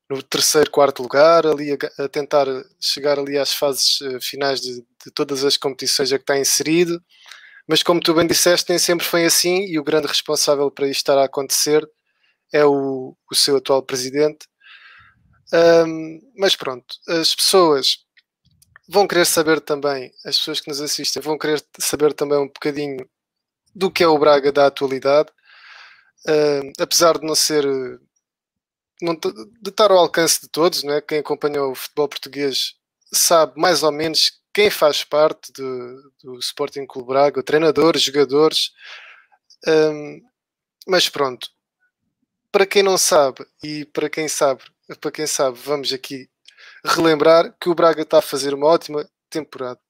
no 0.08 0.22
terceiro, 0.22 0.70
quarto 0.70 1.02
lugar, 1.02 1.46
ali 1.46 1.72
a, 1.72 2.04
a 2.04 2.08
tentar 2.08 2.46
chegar 2.80 3.18
ali 3.18 3.38
às 3.38 3.52
fases 3.52 4.00
uh, 4.00 4.20
finais 4.20 4.60
de, 4.60 4.76
de, 4.76 5.10
todas 5.14 5.44
as 5.44 5.56
competições 5.56 6.12
a 6.12 6.18
que 6.18 6.22
está 6.22 6.38
inserido 6.38 7.00
mas 7.70 7.84
como 7.84 8.00
tu 8.00 8.12
bem 8.12 8.26
disseste, 8.26 8.68
nem 8.68 8.80
sempre 8.80 9.06
foi 9.06 9.24
assim 9.24 9.64
e 9.66 9.78
o 9.78 9.84
grande 9.84 10.08
responsável 10.08 10.72
para 10.72 10.88
isto 10.88 10.98
estar 10.98 11.16
a 11.16 11.26
acontecer 11.26 11.88
é 12.52 12.64
o, 12.64 13.16
o 13.30 13.34
seu 13.34 13.58
atual 13.58 13.80
presidente. 13.80 14.48
Um, 15.52 16.20
mas 16.36 16.54
pronto, 16.54 16.96
as 17.08 17.34
pessoas 17.34 18.04
vão 18.88 19.06
querer 19.06 19.24
saber 19.26 19.60
também, 19.60 20.12
as 20.24 20.38
pessoas 20.38 20.60
que 20.60 20.68
nos 20.68 20.80
assistem 20.80 21.22
vão 21.22 21.38
querer 21.38 21.64
saber 21.78 22.12
também 22.12 22.38
um 22.38 22.46
bocadinho 22.46 23.08
do 23.74 23.90
que 23.90 24.02
é 24.02 24.08
o 24.08 24.18
Braga 24.18 24.52
da 24.52 24.66
atualidade, 24.66 25.30
uh, 26.28 26.72
apesar 26.82 27.18
de 27.18 27.26
não 27.26 27.34
ser 27.34 27.64
não, 29.02 29.14
de 29.14 29.70
estar 29.70 29.90
ao 29.90 29.98
alcance 29.98 30.40
de 30.42 30.48
todos, 30.48 30.82
não 30.82 30.94
é? 30.94 31.00
quem 31.00 31.18
acompanhou 31.18 31.72
o 31.72 31.74
futebol 31.74 32.08
português 32.08 32.74
sabe 33.12 33.58
mais 33.60 33.82
ou 33.82 33.90
menos 33.90 34.40
quem 34.52 34.70
faz 34.70 35.04
parte 35.04 35.52
do, 35.52 36.12
do 36.22 36.38
Sporting 36.38 36.86
Clube 36.86 37.08
Braga, 37.08 37.42
treinadores, 37.42 38.02
jogadores, 38.02 38.72
um, 39.66 40.20
mas 40.86 41.08
pronto, 41.08 41.48
para 42.50 42.66
quem 42.66 42.82
não 42.82 42.98
sabe 42.98 43.46
e 43.62 43.84
para 43.86 44.10
quem 44.10 44.28
sabe, 44.28 44.62
para 44.98 45.10
quem 45.10 45.26
sabe, 45.26 45.58
vamos 45.58 45.92
aqui 45.92 46.28
relembrar 46.84 47.54
que 47.60 47.68
o 47.68 47.74
Braga 47.74 48.02
está 48.02 48.18
a 48.18 48.22
fazer 48.22 48.54
uma 48.54 48.66
ótima 48.66 49.08
temporada. 49.28 49.80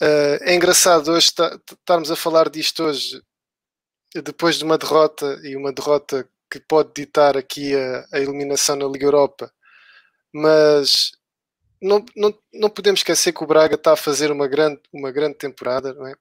Uh, 0.00 0.40
é 0.42 0.54
engraçado 0.54 1.12
hoje 1.12 1.30
estarmos 1.70 2.10
a 2.10 2.16
falar 2.16 2.48
disto 2.48 2.82
hoje 2.84 3.22
depois 4.24 4.56
de 4.56 4.64
uma 4.64 4.78
derrota 4.78 5.38
e 5.44 5.54
uma 5.54 5.72
derrota 5.72 6.28
que 6.50 6.58
pode 6.58 6.92
ditar 6.94 7.36
aqui 7.36 7.76
a, 7.76 8.06
a 8.12 8.18
eliminação 8.18 8.74
na 8.76 8.86
Liga 8.86 9.06
Europa, 9.06 9.52
mas 10.32 11.12
não, 11.80 12.04
não, 12.16 12.36
não 12.52 12.70
podemos 12.70 13.00
esquecer 13.00 13.32
que 13.32 13.44
o 13.44 13.46
Braga 13.46 13.76
está 13.76 13.92
a 13.92 13.96
fazer 13.96 14.32
uma 14.32 14.48
grande, 14.48 14.80
uma 14.92 15.12
grande 15.12 15.36
temporada, 15.36 15.94
não 15.94 16.06
é? 16.06 16.14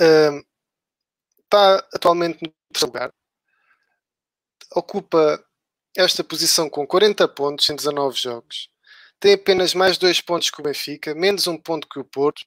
Uh, 0.00 0.46
está 1.44 1.76
atualmente 1.92 2.38
no 2.42 2.52
terceiro 2.72 2.92
lugar, 2.92 3.12
ocupa 4.74 5.44
esta 5.96 6.22
posição 6.22 6.68
com 6.68 6.86
40 6.86 7.26
pontos 7.28 7.68
em 7.70 7.76
19 7.76 8.18
jogos, 8.18 8.68
tem 9.18 9.34
apenas 9.34 9.74
mais 9.74 9.96
dois 9.96 10.20
pontos 10.20 10.50
que 10.50 10.60
o 10.60 10.62
Benfica, 10.62 11.14
menos 11.14 11.46
um 11.46 11.56
ponto 11.56 11.88
que 11.88 11.98
o 11.98 12.04
Porto. 12.04 12.42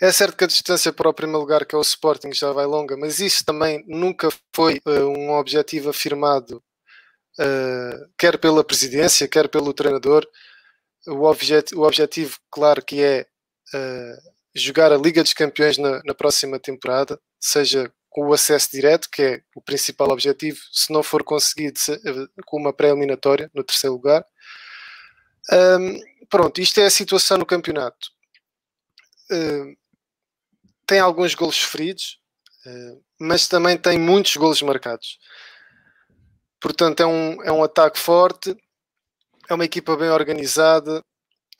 É 0.00 0.10
certo 0.10 0.36
que 0.36 0.44
a 0.44 0.46
distância 0.46 0.92
para 0.92 1.08
o 1.08 1.14
primeiro 1.14 1.40
lugar, 1.40 1.66
que 1.66 1.74
é 1.74 1.78
o 1.78 1.82
Sporting, 1.82 2.32
já 2.32 2.52
vai 2.52 2.64
longa, 2.66 2.96
mas 2.96 3.20
isso 3.20 3.44
também 3.44 3.84
nunca 3.86 4.28
foi 4.54 4.80
uh, 4.86 5.08
um 5.08 5.32
objetivo 5.32 5.90
afirmado, 5.90 6.62
uh, 7.38 8.10
quer 8.16 8.38
pela 8.38 8.64
presidência, 8.64 9.28
quer 9.28 9.48
pelo 9.48 9.74
treinador. 9.74 10.26
O, 11.06 11.24
objet 11.24 11.74
o 11.74 11.82
objetivo, 11.82 12.38
claro, 12.50 12.82
que 12.82 13.02
é 13.02 13.26
uh, 13.74 14.32
jogar 14.54 14.92
a 14.92 14.96
Liga 14.96 15.22
dos 15.22 15.34
Campeões 15.34 15.76
na, 15.76 16.00
na 16.04 16.14
próxima 16.14 16.58
temporada, 16.58 17.20
seja 17.38 17.92
com 18.10 18.26
o 18.26 18.34
acesso 18.34 18.70
direto, 18.72 19.08
que 19.08 19.22
é 19.22 19.42
o 19.54 19.62
principal 19.62 20.10
objetivo, 20.10 20.58
se 20.72 20.92
não 20.92 21.02
for 21.02 21.22
conseguido 21.22 21.78
com 22.44 22.58
uma 22.58 22.72
pré-eliminatória 22.72 23.50
no 23.54 23.64
terceiro 23.64 23.94
lugar. 23.94 24.26
Um, 25.52 26.26
pronto, 26.28 26.60
isto 26.60 26.80
é 26.80 26.86
a 26.86 26.90
situação 26.90 27.38
no 27.38 27.46
campeonato. 27.46 28.10
Tem 30.90 30.98
alguns 30.98 31.36
golos 31.36 31.54
sofridos, 31.54 32.18
uh, 32.66 33.00
mas 33.16 33.46
também 33.46 33.78
tem 33.78 33.96
muitos 33.96 34.34
golos 34.34 34.60
marcados. 34.60 35.20
Portanto, 36.60 37.00
é 37.00 37.06
um, 37.06 37.40
é 37.44 37.52
um 37.52 37.62
ataque 37.62 37.96
forte, 37.96 38.56
é 39.48 39.54
uma 39.54 39.64
equipa 39.64 39.96
bem 39.96 40.10
organizada, 40.10 41.04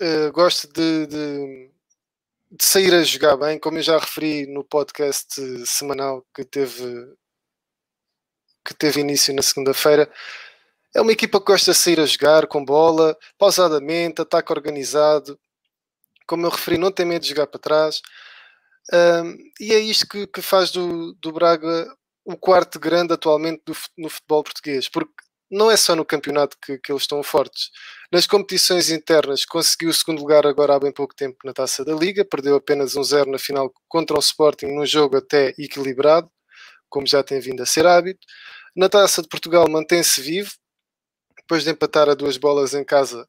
uh, 0.02 0.32
gosta 0.32 0.66
de, 0.66 1.06
de, 1.06 1.70
de, 2.50 2.64
sair 2.64 2.92
a 2.94 3.02
jogar 3.02 3.36
bem, 3.36 3.58
como 3.58 3.78
eu 3.78 3.82
já 3.82 3.98
referi 3.98 4.46
no 4.46 4.64
podcast 4.64 5.40
semanal 5.66 6.24
que 6.34 6.44
teve, 6.44 7.14
que 8.64 8.74
teve 8.74 9.00
início 9.00 9.34
na 9.34 9.42
segunda-feira. 9.42 10.10
É 10.94 11.00
uma 11.00 11.12
equipa 11.12 11.38
que 11.38 11.46
gosta 11.46 11.72
de 11.72 11.78
sair 11.78 12.00
a 12.00 12.06
jogar 12.06 12.46
com 12.46 12.64
bola, 12.64 13.16
pausadamente, 13.38 14.20
ataque 14.20 14.52
organizado. 14.52 15.38
Como 16.26 16.46
eu 16.46 16.50
referi, 16.50 16.78
não 16.78 16.90
tem 16.90 17.06
medo 17.06 17.22
de 17.22 17.28
jogar 17.28 17.46
para 17.46 17.60
trás. 17.60 18.02
Um, 18.92 19.36
e 19.60 19.72
é 19.72 19.78
isto 19.78 20.08
que, 20.08 20.26
que 20.26 20.42
faz 20.42 20.70
do, 20.72 21.12
do, 21.14 21.32
Braga 21.32 21.94
o 22.24 22.36
quarto 22.36 22.78
grande 22.80 23.12
atualmente 23.12 23.62
do, 23.64 23.76
no 23.96 24.08
futebol 24.08 24.42
português, 24.42 24.88
porque 24.88 25.12
não 25.50 25.70
é 25.70 25.76
só 25.76 25.96
no 25.96 26.04
campeonato 26.04 26.56
que, 26.62 26.78
que, 26.78 26.92
eles 26.92 27.02
estão 27.02 27.22
fortes. 27.22 27.70
Nas 28.12 28.26
competições 28.26 28.90
internas, 28.90 29.44
conseguiu 29.44 29.90
o 29.90 29.94
segundo 29.94 30.20
lugar 30.20 30.46
agora 30.46 30.76
há 30.76 30.78
bem 30.78 30.92
pouco 30.92 31.14
tempo 31.14 31.38
na 31.44 31.52
taça 31.52 31.84
da 31.84 31.92
Liga, 31.92 32.24
perdeu 32.24 32.56
apenas 32.56 32.94
um 32.94 33.02
zero 33.02 33.30
na 33.30 33.38
final 33.38 33.72
contra 33.88 34.16
o 34.16 34.20
Sporting, 34.20 34.66
num 34.66 34.86
jogo 34.86 35.16
até 35.16 35.54
equilibrado, 35.58 36.30
como 36.88 37.06
já 37.06 37.22
tem 37.22 37.40
vindo 37.40 37.62
a 37.62 37.66
ser 37.66 37.86
hábito. 37.86 38.20
Na 38.76 38.88
taça 38.88 39.22
de 39.22 39.28
Portugal 39.28 39.68
mantém-se 39.68 40.20
vivo, 40.20 40.52
depois 41.36 41.64
de 41.64 41.70
empatar 41.70 42.08
a 42.08 42.14
duas 42.14 42.36
bolas 42.36 42.74
em 42.74 42.84
casa, 42.84 43.26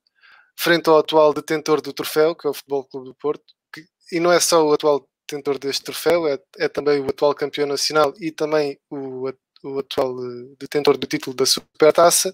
frente 0.56 0.90
ao 0.90 1.00
atual 1.00 1.34
detentor 1.34 1.82
do 1.82 1.94
troféu, 1.94 2.36
que 2.36 2.46
é 2.46 2.50
o 2.50 2.54
Futebol 2.54 2.86
Clube 2.86 3.08
do 3.08 3.16
Porto, 3.16 3.44
que, 3.74 3.84
e 4.12 4.20
não 4.20 4.32
é 4.32 4.40
só 4.40 4.64
o 4.64 4.74
atual 4.74 5.08
detentor 5.28 5.58
deste 5.58 5.84
troféu, 5.84 6.28
é, 6.28 6.38
é 6.60 6.68
também 6.68 7.00
o 7.00 7.10
atual 7.10 7.34
campeão 7.34 7.68
nacional 7.68 8.14
e 8.20 8.32
também 8.32 8.80
o, 8.90 9.32
o 9.64 9.80
atual 9.80 10.16
eh, 10.24 10.56
detentor 10.60 10.98
do 10.98 11.08
título 11.08 11.36
da 11.36 11.46
Supertaça. 11.46 12.34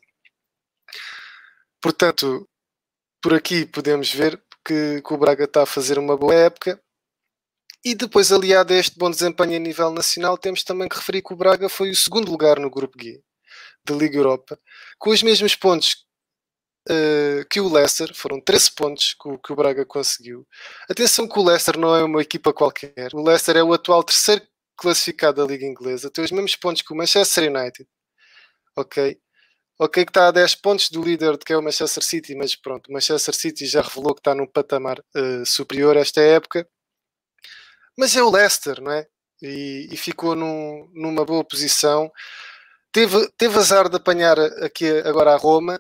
Portanto, 1.81 2.47
por 3.21 3.33
aqui 3.33 3.65
podemos 3.65 4.11
ver 4.11 4.41
que, 4.65 5.01
que, 5.01 5.13
o 5.13 5.17
Braga 5.17 5.45
está 5.45 5.63
a 5.63 5.65
fazer 5.65 5.97
uma 5.99 6.17
boa 6.17 6.33
época. 6.33 6.81
E 7.85 7.95
depois, 7.95 8.31
aliado 8.31 8.73
a 8.73 8.77
este 8.77 8.97
bom 8.97 9.09
desempenho 9.09 9.55
a 9.55 9.59
nível 9.59 9.91
nacional, 9.91 10.37
temos 10.37 10.63
também 10.63 10.89
que 10.89 10.95
referir 10.97 11.21
que 11.21 11.33
o 11.33 11.37
Braga 11.37 11.69
foi 11.69 11.89
o 11.91 11.95
segundo 11.95 12.29
lugar 12.31 12.59
no 12.59 12.69
Grupo 12.69 13.01
G 13.01 13.21
da 13.85 13.95
Liga 13.95 14.17
Europa, 14.17 14.59
com 14.99 15.11
os 15.11 15.23
mesmos 15.23 15.55
pontos 15.55 16.05
uh, 16.89 17.45
que 17.49 17.61
o 17.61 17.71
Leicester, 17.71 18.13
foram 18.13 18.41
13 18.41 18.71
pontos 18.75 19.13
que 19.13 19.29
o, 19.29 19.39
que 19.39 19.53
o, 19.53 19.55
Braga 19.55 19.85
conseguiu. 19.85 20.45
Atenção 20.89 21.27
que 21.27 21.39
o 21.39 21.43
Leicester 21.43 21.77
não 21.77 21.95
é 21.95 22.03
uma 22.03 22.21
equipa 22.21 22.53
qualquer, 22.53 23.13
o 23.13 23.23
Leicester 23.23 23.55
é 23.57 23.63
o 23.63 23.73
atual 23.73 24.03
terceiro 24.03 24.45
classificado 24.77 25.41
da 25.41 25.51
Liga 25.51 25.65
Inglesa, 25.65 26.09
tem 26.09 26.23
os 26.23 26.31
mesmos 26.31 26.55
pontos 26.55 26.81
que 26.81 26.93
o 26.93 26.95
Manchester 26.95 27.51
United, 27.51 27.87
ok? 28.75 29.19
Ok, 29.79 30.05
que 30.05 30.09
está 30.09 30.27
a 30.27 30.31
10 30.31 30.55
pontos 30.55 30.89
do 30.89 31.03
líder 31.03 31.37
que 31.37 31.53
é 31.53 31.57
o 31.57 31.61
Manchester 31.61 32.03
City, 32.03 32.35
mas 32.35 32.55
pronto, 32.55 32.87
o 32.87 32.93
Manchester 32.93 33.35
City 33.35 33.65
já 33.67 33.81
revelou 33.81 34.15
que 34.15 34.21
está 34.21 34.33
num 34.33 34.47
patamar 34.47 34.99
uh, 34.99 35.45
superior 35.45 35.95
a 35.95 35.99
esta 35.99 36.19
época. 36.21 36.67
Mas 37.97 38.15
é 38.15 38.23
o 38.23 38.29
Leicester, 38.31 38.81
não 38.81 38.91
é? 38.91 39.07
E, 39.41 39.87
e 39.91 39.97
ficou 39.97 40.35
num, 40.35 40.89
numa 40.93 41.25
boa 41.25 41.43
posição. 41.43 42.11
Teve, 42.91 43.29
teve 43.37 43.57
azar 43.57 43.89
de 43.89 43.97
apanhar 43.97 44.39
aqui 44.39 44.89
agora 45.05 45.33
a 45.33 45.37
Roma, 45.37 45.79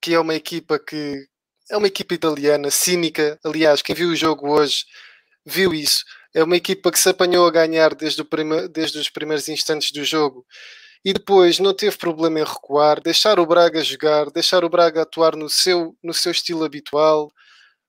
que 0.00 0.14
é 0.14 0.20
uma 0.20 0.34
equipa 0.34 0.78
que 0.78 1.28
é 1.70 1.76
uma 1.76 1.86
equipa 1.86 2.14
italiana, 2.14 2.70
cínica. 2.70 3.38
Aliás, 3.44 3.82
quem 3.82 3.94
viu 3.94 4.10
o 4.10 4.16
jogo 4.16 4.50
hoje 4.50 4.84
viu 5.44 5.72
isso. 5.74 6.04
É 6.34 6.42
uma 6.44 6.56
equipa 6.56 6.90
que 6.90 6.98
se 6.98 7.08
apanhou 7.08 7.46
a 7.46 7.50
ganhar 7.50 7.94
desde, 7.94 8.22
desde 8.70 8.98
os 8.98 9.08
primeiros 9.08 9.48
instantes 9.48 9.90
do 9.92 10.04
jogo 10.04 10.46
e 11.04 11.12
depois 11.12 11.58
não 11.58 11.74
teve 11.74 11.96
problema 11.96 12.40
em 12.40 12.44
recuar, 12.44 13.00
deixar 13.00 13.38
o 13.38 13.46
Braga 13.46 13.82
jogar, 13.82 14.30
deixar 14.30 14.64
o 14.64 14.68
Braga 14.68 15.02
atuar 15.02 15.36
no 15.36 15.48
seu, 15.48 15.96
no 16.02 16.12
seu 16.12 16.32
estilo 16.32 16.64
habitual, 16.64 17.32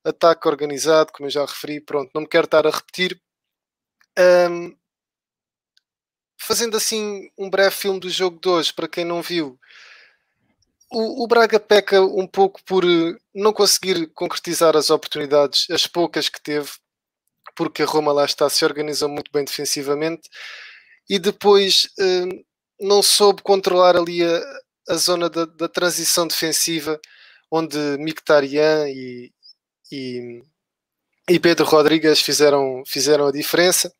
ataque 0.03 0.47
organizado, 0.47 1.11
como 1.11 1.27
eu 1.27 1.31
já 1.31 1.45
referi. 1.45 1.81
Pronto, 1.81 2.11
não 2.13 2.21
me 2.21 2.27
quero 2.27 2.45
estar 2.45 2.65
a 2.65 2.71
repetir. 2.71 3.19
Um, 4.17 4.75
fazendo 6.39 6.77
assim 6.77 7.29
um 7.37 7.49
breve 7.49 7.75
filme 7.75 7.99
do 7.99 8.09
jogo 8.09 8.39
de 8.39 8.49
hoje, 8.49 8.73
para 8.73 8.87
quem 8.87 9.05
não 9.05 9.21
viu, 9.21 9.59
o, 10.91 11.23
o, 11.23 11.27
Braga 11.27 11.59
peca 11.59 12.01
um 12.01 12.25
pouco 12.27 12.63
por 12.63 12.83
eh, 12.83 13.15
não 13.33 13.53
conseguir 13.53 14.07
concretizar 14.07 14.75
as 14.75 14.89
oportunidades, 14.89 15.67
as 15.69 15.85
poucas 15.85 16.29
que 16.29 16.41
teve, 16.41 16.69
porque 17.59 17.83
a 17.83 17.85
Roma 17.85 18.13
lá 18.13 18.23
está, 18.23 18.49
se 18.49 18.63
organizou 18.63 19.09
muito 19.09 19.29
bem 19.33 19.43
defensivamente 19.43 20.29
e 21.09 21.19
depois 21.19 21.89
eh, 21.99 22.25
não 22.79 23.03
soube 23.03 23.41
controlar 23.41 23.97
ali 23.97 24.23
a, 24.23 24.41
a 24.87 24.95
zona 24.95 25.29
da, 25.29 25.43
da, 25.43 25.67
transição 25.67 26.25
defensiva, 26.25 26.97
onde 27.51 27.77
Mkhitaryan 27.97 28.87
e, 28.87 29.33
e, 29.91 30.41
e 31.29 31.37
Pedro 31.37 31.65
Rodrigues 31.65 32.21
fizeram, 32.21 32.81
fizeram 32.87 33.27
a 33.27 33.31
diferença 33.33 33.93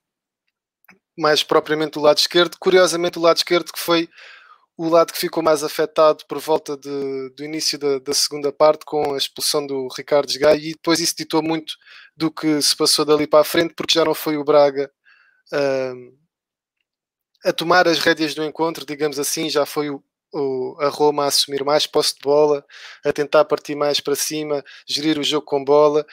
mais 1.17 1.43
propriamente 1.43 1.95
do 1.95 1.99
lado 1.99 2.19
esquerdo. 2.19 2.55
Curiosamente, 2.57 3.19
o 3.19 3.21
lado 3.21 3.35
esquerdo 3.35 3.73
que 3.73 3.79
foi 3.79 4.07
o 4.79 4.87
lado 4.87 5.11
que 5.11 5.19
ficou 5.19 5.43
mais 5.43 5.61
afetado 5.61 6.25
por 6.25 6.39
volta 6.39 6.77
de, 6.77 7.29
do 7.35 7.43
início 7.43 7.77
da, 7.77 7.99
da, 7.99 8.13
segunda 8.13 8.49
parte, 8.49 8.85
com 8.85 9.13
a 9.13 9.17
expulsão 9.17 9.67
do 9.67 9.89
Ricardo 9.89 10.31
Gai, 10.39 10.57
e 10.57 10.71
depois 10.71 11.01
isso 11.01 11.15
ditou 11.17 11.43
muito 11.43 11.73
do 12.15 12.31
que 12.31 12.61
se 12.61 12.73
passou 12.77 13.03
dali 13.03 13.27
para 13.27 13.41
a 13.41 13.43
frente, 13.43 13.73
porque 13.73 13.93
já 13.93 14.05
não 14.05 14.15
foi 14.15 14.37
o 14.37 14.43
Braga 14.45 14.89
uh, 15.51 16.17
a 17.43 17.51
tomar 17.51 17.89
as 17.89 17.99
rédeas 17.99 18.33
do 18.33 18.41
encontro, 18.41 18.85
digamos 18.85 19.19
assim, 19.19 19.49
já 19.49 19.65
foi 19.65 19.89
o, 19.89 20.01
o, 20.33 20.77
a 20.79 20.87
Roma 20.87 21.25
a 21.25 21.27
assumir 21.27 21.61
mais 21.65 21.85
posse 21.85 22.15
de 22.15 22.21
bola, 22.21 22.65
a 23.03 23.11
tentar 23.11 23.43
partir 23.43 23.75
mais 23.75 23.99
para 23.99 24.15
cima, 24.15 24.63
gerir 24.87 25.19
o 25.19 25.23
jogo 25.25 25.45
com 25.45 25.61
bola, 25.61 26.05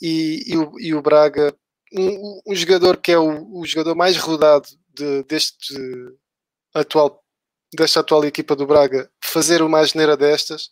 e, 0.00 0.44
e, 0.46 0.56
o, 0.56 0.72
e 0.78 0.94
o 0.94 1.02
Braga 1.02 1.52
um, 1.92 2.40
um, 2.46 2.54
jogador 2.54 2.98
que 2.98 3.10
é 3.10 3.18
o, 3.18 3.60
o 3.60 3.66
jogador 3.66 3.96
mais 3.96 4.16
rodado 4.16 4.68
de, 4.94 5.24
deste 5.24 5.74
atual 6.72 7.25
desta 7.74 8.00
atual 8.00 8.24
equipa 8.24 8.54
do 8.54 8.66
Braga 8.66 9.10
fazer 9.20 9.62
uma 9.62 9.80
asneira 9.80 10.16
destas, 10.16 10.70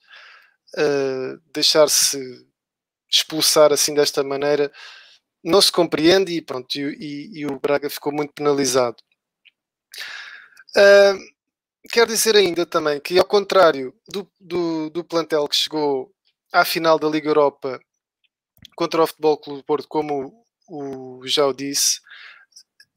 uh, 0.76 1.40
deixar-se 1.52 2.18
expulsar 3.10 3.72
assim 3.72 3.94
desta 3.94 4.22
maneira, 4.22 4.72
não 5.42 5.60
se 5.60 5.70
compreende 5.70 6.32
e 6.32 6.40
pronto, 6.40 6.74
e, 6.74 6.80
e, 6.80 7.40
e 7.40 7.46
o 7.46 7.60
Braga 7.60 7.90
ficou 7.90 8.12
muito 8.12 8.32
penalizado. 8.32 8.96
Uh, 10.76 11.18
quero 11.92 12.08
dizer 12.08 12.34
ainda 12.34 12.66
também 12.66 13.00
que, 13.00 13.18
ao 13.18 13.24
contrário 13.24 13.94
do, 14.08 14.28
do, 14.40 14.90
do, 14.90 15.04
plantel 15.04 15.46
que 15.46 15.56
chegou 15.56 16.12
à 16.52 16.64
final 16.64 16.98
da 16.98 17.08
Liga 17.08 17.28
Europa 17.28 17.80
contra 18.76 19.02
o 19.02 19.06
Futebol 19.06 19.38
Clube 19.38 19.60
do 19.60 19.64
Porto, 19.64 19.88
como 19.88 20.44
o, 20.68 21.20
o 21.20 21.28
já 21.28 21.46
o 21.46 21.52
disse, 21.52 22.00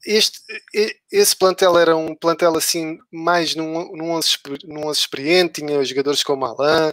este, 0.04 0.38
esse 1.10 1.36
plantel 1.36 1.78
era 1.78 1.96
um 1.96 2.14
plantel 2.14 2.56
assim 2.56 2.98
mais 3.12 3.54
num, 3.54 3.96
num, 3.96 4.12
11, 4.12 4.38
num 4.64 4.86
11 4.86 5.00
experiente, 5.00 5.60
tinha 5.60 5.84
jogadores 5.84 6.22
como 6.22 6.44
Alain, 6.44 6.90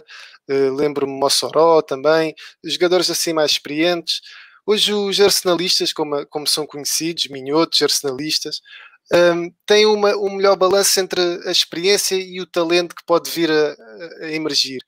uh, 0.50 0.74
lembro-me 0.74 1.12
Mossoró 1.12 1.82
também, 1.82 2.34
jogadores 2.64 3.10
assim 3.10 3.32
mais 3.32 3.52
experientes. 3.52 4.20
Hoje 4.66 4.92
os 4.92 5.20
arsenalistas, 5.20 5.92
como, 5.92 6.26
como 6.26 6.46
são 6.46 6.66
conhecidos, 6.66 7.28
minhotos, 7.28 7.80
arsenalistas, 7.80 8.60
um, 9.12 9.50
têm 9.64 9.86
uma, 9.86 10.16
um 10.16 10.34
melhor 10.34 10.56
balanço 10.56 10.98
entre 10.98 11.20
a 11.46 11.52
experiência 11.52 12.16
e 12.16 12.40
o 12.40 12.46
talento 12.46 12.94
que 12.94 13.04
pode 13.06 13.30
vir 13.30 13.50
a, 13.50 13.76
a 14.22 14.32
emergir. 14.32 14.82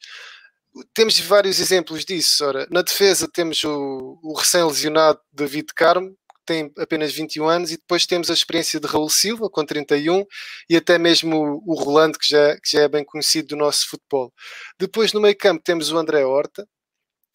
Temos 0.92 1.18
vários 1.20 1.60
exemplos 1.60 2.04
disso. 2.04 2.44
Ora, 2.44 2.66
na 2.70 2.82
defesa 2.82 3.28
temos 3.32 3.62
o, 3.62 4.18
o 4.22 4.34
recém-lesionado 4.34 5.20
David 5.32 5.68
Carmo, 5.75 6.16
tem 6.49 6.73
apenas 6.78 7.12
21 7.12 7.47
anos, 7.47 7.71
e 7.71 7.76
depois 7.76 8.07
temos 8.07 8.31
a 8.31 8.33
experiência 8.33 8.81
de 8.81 8.87
Raul 8.87 9.11
Silva, 9.11 9.50
com 9.50 9.64
31, 9.67 10.25
e 10.69 10.76
até 10.76 10.97
mesmo 10.97 11.62
o 11.67 11.75
Rolando, 11.75 12.19
que 12.19 12.26
já, 12.26 12.59
que 12.59 12.73
já 12.73 12.81
é 12.81 12.88
bem 12.88 13.05
conhecido 13.05 13.49
do 13.49 13.57
nosso 13.57 13.87
futebol. 13.87 14.33
Depois, 14.78 15.12
no 15.12 15.21
meio 15.21 15.37
campo, 15.37 15.62
temos 15.62 15.93
o 15.93 15.99
André 15.99 16.25
Horta, 16.25 16.67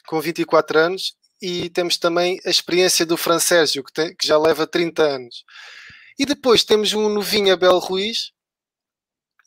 com 0.08 0.20
24 0.20 0.80
anos, 0.80 1.16
e 1.40 1.70
temos 1.70 1.98
também 1.98 2.40
a 2.44 2.50
experiência 2.50 3.06
do 3.06 3.16
Fran 3.16 3.38
Sérgio, 3.38 3.84
que, 3.84 3.94
tem, 3.94 4.16
que 4.16 4.26
já 4.26 4.38
leva 4.38 4.66
30 4.66 5.04
anos. 5.04 5.44
E 6.18 6.26
depois 6.26 6.64
temos 6.64 6.94
um 6.94 7.08
novinho 7.08 7.54
Abel 7.54 7.78
Ruiz, 7.78 8.32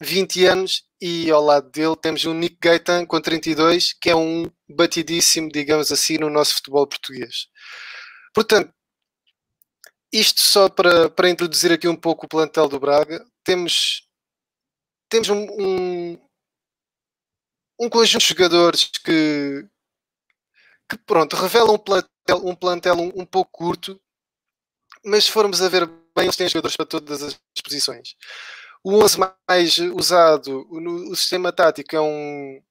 20 0.00 0.44
anos, 0.44 0.85
e 1.00 1.28
ao 1.30 1.42
lado 1.42 1.70
dele 1.70 1.96
temos 1.96 2.25
um 2.25 2.35
Nick 2.35 2.58
Gaetan 2.61 3.04
com 3.04 3.20
32, 3.20 3.94
que 4.00 4.11
é 4.11 4.14
um 4.14 4.49
batidíssimo, 4.68 5.50
digamos 5.50 5.90
assim, 5.90 6.18
no 6.18 6.30
nosso 6.30 6.54
futebol 6.54 6.87
português. 6.87 7.49
Portanto, 8.32 8.70
isto 10.12 10.40
só 10.40 10.68
para, 10.68 11.10
para 11.10 11.30
introduzir 11.30 11.72
aqui 11.72 11.88
um 11.88 11.96
pouco 11.96 12.26
o 12.26 12.28
plantel 12.28 12.68
do 12.68 12.80
Braga, 12.80 13.25
temos, 13.44 14.08
temos 15.08 15.28
um, 15.28 15.46
um, 15.60 16.28
um 17.80 17.88
conjunto 17.90 18.22
de 18.22 18.28
jogadores 18.28 18.84
que, 18.84 19.66
que 20.88 20.98
pronto, 20.98 21.36
revelam 21.36 21.75
um 21.75 21.78
plantel, 21.78 22.08
um, 22.44 22.54
plantel 22.54 22.94
um, 22.96 23.12
um, 23.22 23.26
pouco 23.26 23.50
curto, 23.52 24.00
mas 25.04 25.25
se 25.25 25.32
formos 25.32 25.60
a 25.60 25.68
ver 25.68 25.86
bem, 25.86 26.25
eles 26.25 26.36
têm 26.36 26.48
jogadores 26.48 26.76
para 26.76 26.86
todas 26.86 27.22
as 27.22 27.38
posições. 27.62 28.14
O 28.82 29.02
11 29.02 29.18
mais 29.48 29.78
usado 29.78 30.66
no, 30.70 31.10
o 31.10 31.16
sistema 31.16 31.52
tático 31.52 31.96
é 31.96 32.00
um, 32.00 32.62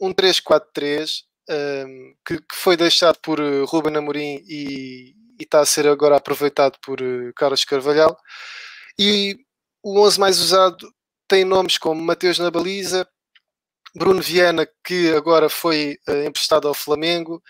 um 0.00 0.12
3-4-3 0.12 1.22
um, 1.48 2.16
que, 2.26 2.38
que, 2.38 2.54
foi 2.56 2.76
deixado 2.76 3.18
por 3.20 3.38
Ruben 3.66 3.96
Amorim 3.96 4.42
e, 4.48 5.14
e 5.40 5.44
está 5.44 5.60
a 5.60 5.66
ser 5.66 5.88
agora 5.88 6.16
aproveitado 6.16 6.78
por 6.82 7.00
uh, 7.00 7.32
Carlos 7.34 7.64
Carvalhal. 7.64 8.16
E 8.98 9.36
o 9.82 10.00
11 10.00 10.20
mais 10.20 10.38
usado 10.38 10.92
tem 11.26 11.44
nomes 11.44 11.78
como 11.78 12.02
Mateus 12.02 12.38
na 12.38 12.50
baliza, 12.50 13.08
Bruno 13.94 14.22
Viana, 14.22 14.68
que 14.84 15.12
agora 15.14 15.48
foi 15.48 15.98
uh, 16.08 16.26
emprestado 16.26 16.68
ao 16.68 16.74
Flamengo, 16.74 17.42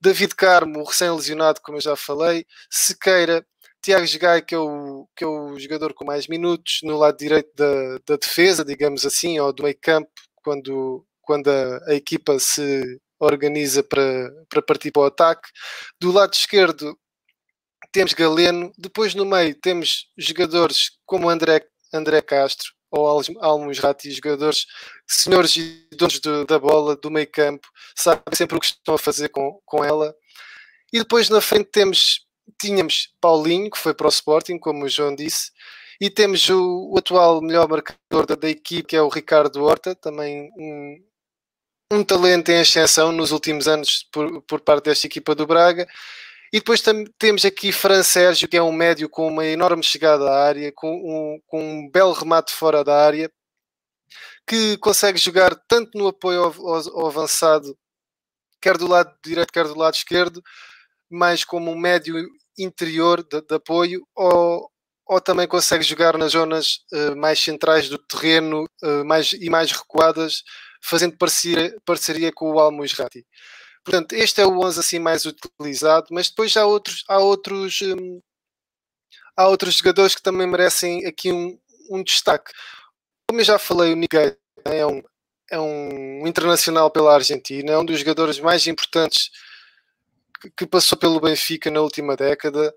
David 0.00 0.34
Carmo, 0.34 0.84
recém-lesionado, 0.84 1.60
como 1.62 1.78
eu 1.78 1.82
já 1.82 1.96
falei, 1.96 2.44
Sequeira, 2.70 3.46
Tiago 3.82 4.06
Gai, 4.20 4.42
que 4.42 4.54
é, 4.54 4.58
o, 4.58 5.08
que 5.16 5.24
é 5.24 5.26
o 5.26 5.58
jogador 5.58 5.92
com 5.92 6.04
mais 6.04 6.28
minutos 6.28 6.80
no 6.84 6.96
lado 6.96 7.16
direito 7.16 7.50
da, 7.56 7.98
da 8.06 8.16
defesa, 8.16 8.64
digamos 8.64 9.04
assim, 9.04 9.40
ou 9.40 9.52
do 9.52 9.64
meio 9.64 9.76
campo, 9.80 10.10
quando, 10.36 11.04
quando 11.20 11.48
a, 11.48 11.90
a 11.90 11.94
equipa 11.94 12.38
se 12.38 13.00
organiza 13.18 13.82
para, 13.82 14.30
para 14.48 14.62
partir 14.62 14.92
para 14.92 15.02
o 15.02 15.06
ataque. 15.06 15.48
Do 16.00 16.12
lado 16.12 16.32
esquerdo, 16.34 16.96
temos 17.92 18.14
Galeno, 18.14 18.72
depois 18.78 19.14
no 19.14 19.24
meio 19.24 19.54
temos 19.54 20.08
jogadores 20.16 20.90
como 21.04 21.28
André, 21.28 21.64
André 21.92 22.22
Castro 22.22 22.72
ou 22.90 23.06
Almos 23.40 23.78
Rati, 23.78 24.10
jogadores, 24.10 24.66
senhores 25.06 25.56
e 25.56 25.88
donos 25.92 26.20
do, 26.20 26.44
da 26.44 26.58
bola, 26.58 26.94
do 26.94 27.10
meio 27.10 27.30
campo, 27.30 27.66
sabem 27.96 28.22
sempre 28.34 28.56
o 28.56 28.60
que 28.60 28.66
estão 28.66 28.94
a 28.94 28.98
fazer 28.98 29.30
com, 29.30 29.58
com 29.64 29.82
ela. 29.82 30.14
E 30.92 30.98
depois 30.98 31.30
na 31.30 31.40
frente 31.40 31.70
temos, 31.72 32.26
tínhamos 32.60 33.08
Paulinho, 33.18 33.70
que 33.70 33.78
foi 33.78 33.94
para 33.94 34.06
o 34.06 34.10
Sporting, 34.10 34.58
como 34.58 34.84
o 34.84 34.88
João 34.88 35.14
disse, 35.14 35.50
e 35.98 36.10
temos 36.10 36.48
o, 36.50 36.90
o 36.92 36.98
atual 36.98 37.40
melhor 37.40 37.66
marcador 37.66 38.26
da, 38.26 38.34
da, 38.34 38.50
equipe, 38.50 38.88
que 38.88 38.96
é 38.96 39.00
o 39.00 39.08
Ricardo 39.08 39.64
Horta, 39.64 39.94
também 39.94 40.50
um, 40.58 41.04
um 41.92 42.04
talento 42.04 42.50
em 42.50 42.60
ascensão 42.60 43.10
nos 43.10 43.32
últimos 43.32 43.66
anos 43.66 44.06
por, 44.12 44.42
por 44.42 44.60
parte 44.60 44.84
desta 44.84 45.06
equipa 45.06 45.34
do 45.34 45.46
Braga. 45.46 45.88
E 46.52 46.58
depois 46.58 46.82
temos 47.18 47.46
aqui 47.46 47.72
Fran 47.72 48.02
Sérgio, 48.02 48.46
que 48.46 48.58
é 48.58 48.62
um 48.62 48.72
médio 48.72 49.08
com 49.08 49.26
uma 49.26 49.46
enorme 49.46 49.82
chegada 49.82 50.28
à 50.30 50.44
área, 50.44 50.70
com 50.74 50.94
um, 50.94 51.40
com 51.46 51.64
um 51.64 51.90
belo 51.90 52.12
remate 52.12 52.52
fora 52.52 52.84
da 52.84 52.94
área, 52.94 53.32
que 54.46 54.76
consegue 54.76 55.16
jogar 55.18 55.54
tanto 55.66 55.96
no 55.96 56.08
apoio 56.08 56.44
ao, 56.44 56.68
ao, 56.68 57.00
ao 57.00 57.06
avançado, 57.06 57.74
quer 58.60 58.76
do 58.76 58.86
lado 58.86 59.10
direito, 59.24 59.50
quer 59.50 59.64
do 59.64 59.78
lado 59.78 59.94
esquerdo, 59.94 60.42
mais 61.10 61.42
como 61.42 61.70
um 61.70 61.78
médio 61.78 62.14
interior 62.58 63.22
de, 63.22 63.40
de 63.40 63.54
apoio, 63.54 64.06
ou, 64.14 64.70
ou 65.06 65.20
também 65.22 65.48
consegue 65.48 65.82
jogar 65.82 66.18
nas 66.18 66.32
zonas 66.32 66.80
uh, 66.92 67.16
mais 67.16 67.38
centrais 67.38 67.88
do 67.88 67.96
terreno 67.96 68.66
uh, 68.82 69.04
mais, 69.06 69.32
e 69.32 69.48
mais 69.48 69.72
recuadas, 69.72 70.42
fazendo 70.82 71.16
parceria, 71.16 71.74
parceria 71.86 72.30
com 72.30 72.52
o 72.52 72.58
Almusrati. 72.60 73.24
Portanto, 73.84 74.12
este 74.12 74.40
é 74.40 74.46
o 74.46 74.60
11 74.60 74.80
assim 74.80 74.98
mais 74.98 75.24
utilizado, 75.26 76.08
mas 76.10 76.28
depois 76.28 76.56
há 76.56 76.66
outros, 76.66 77.04
há 77.08 77.18
outros, 77.18 77.82
hum, 77.82 78.20
há 79.36 79.48
outros 79.48 79.76
jogadores 79.76 80.14
que 80.14 80.22
também 80.22 80.46
merecem 80.46 81.06
aqui 81.06 81.32
um, 81.32 81.58
um 81.90 82.02
destaque. 82.02 82.52
Como 83.28 83.40
eu 83.40 83.44
já 83.44 83.58
falei, 83.58 83.92
o 83.92 83.96
Miguel 83.96 84.36
é 84.64 84.86
um, 84.86 85.02
é 85.50 85.58
um 85.60 86.26
internacional 86.26 86.90
pela 86.90 87.14
Argentina, 87.14 87.72
é 87.72 87.78
um 87.78 87.84
dos 87.84 87.98
jogadores 87.98 88.38
mais 88.40 88.66
importantes 88.66 89.30
que, 90.40 90.50
que 90.50 90.66
passou 90.66 90.98
pelo 90.98 91.20
Benfica 91.20 91.70
na 91.70 91.80
última 91.80 92.16
década, 92.16 92.74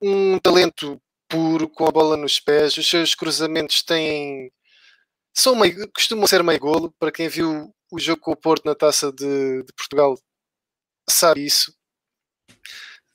um 0.00 0.38
talento 0.38 1.00
puro, 1.28 1.68
com 1.68 1.86
a 1.86 1.90
bola 1.92 2.16
nos 2.16 2.40
pés, 2.40 2.76
os 2.76 2.88
seus 2.88 3.14
cruzamentos 3.14 3.82
têm 3.82 4.50
são 5.38 5.54
meio, 5.54 5.88
costumam 5.92 6.26
ser 6.26 6.42
meio 6.42 6.58
golo. 6.58 6.92
Para 6.98 7.12
quem 7.12 7.28
viu 7.28 7.72
o 7.92 7.98
jogo 8.00 8.20
com 8.20 8.32
o 8.32 8.36
Porto 8.36 8.64
na 8.66 8.74
taça 8.74 9.12
de, 9.12 9.62
de 9.62 9.72
Portugal, 9.74 10.18
sabe 11.08 11.44
isso. 11.44 11.72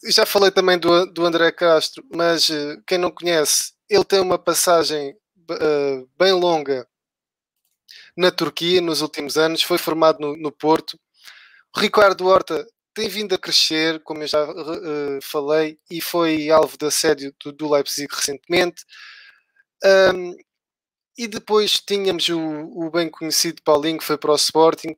Já 0.06 0.26
falei 0.26 0.52
também 0.52 0.78
do, 0.78 1.06
do 1.06 1.26
André 1.26 1.52
Castro, 1.52 2.04
mas 2.14 2.50
uh, 2.50 2.82
quem 2.86 2.98
não 2.98 3.10
conhece, 3.10 3.74
ele 3.90 4.04
tem 4.04 4.20
uma 4.20 4.38
passagem 4.38 5.16
uh, 5.50 6.10
bem 6.18 6.34
longa 6.34 6.88
na 8.16 8.32
Turquia 8.32 8.82
nos 8.82 9.02
últimos 9.02 9.38
anos, 9.38 9.64
foi 9.64 9.78
formado 9.78 10.20
no, 10.20 10.36
no 10.36 10.52
Porto. 10.52 11.00
Ricardo 11.76 12.28
Horta 12.28 12.66
tem 12.94 13.10
vindo 13.10 13.34
a 13.34 13.40
crescer, 13.40 14.02
como 14.04 14.24
eu 14.24 14.28
já 14.28 14.44
uh, 14.44 15.20
falei, 15.22 15.80
e 15.90 16.00
foi 16.00 16.50
alvo 16.50 16.78
de 16.78 16.86
assédio 16.86 17.34
do, 17.44 17.52
do 17.52 17.72
Leipzig 17.72 18.08
recentemente. 18.14 18.84
Um, 20.14 20.36
e 21.18 21.28
depois 21.28 21.74
tínhamos 21.74 22.28
o, 22.30 22.40
o, 22.40 22.90
bem 22.92 23.10
conhecido 23.10 23.62
Paulinho, 23.64 23.98
que 23.98 24.04
foi 24.04 24.18
para 24.18 24.32
o 24.32 24.36
Sporting 24.36 24.96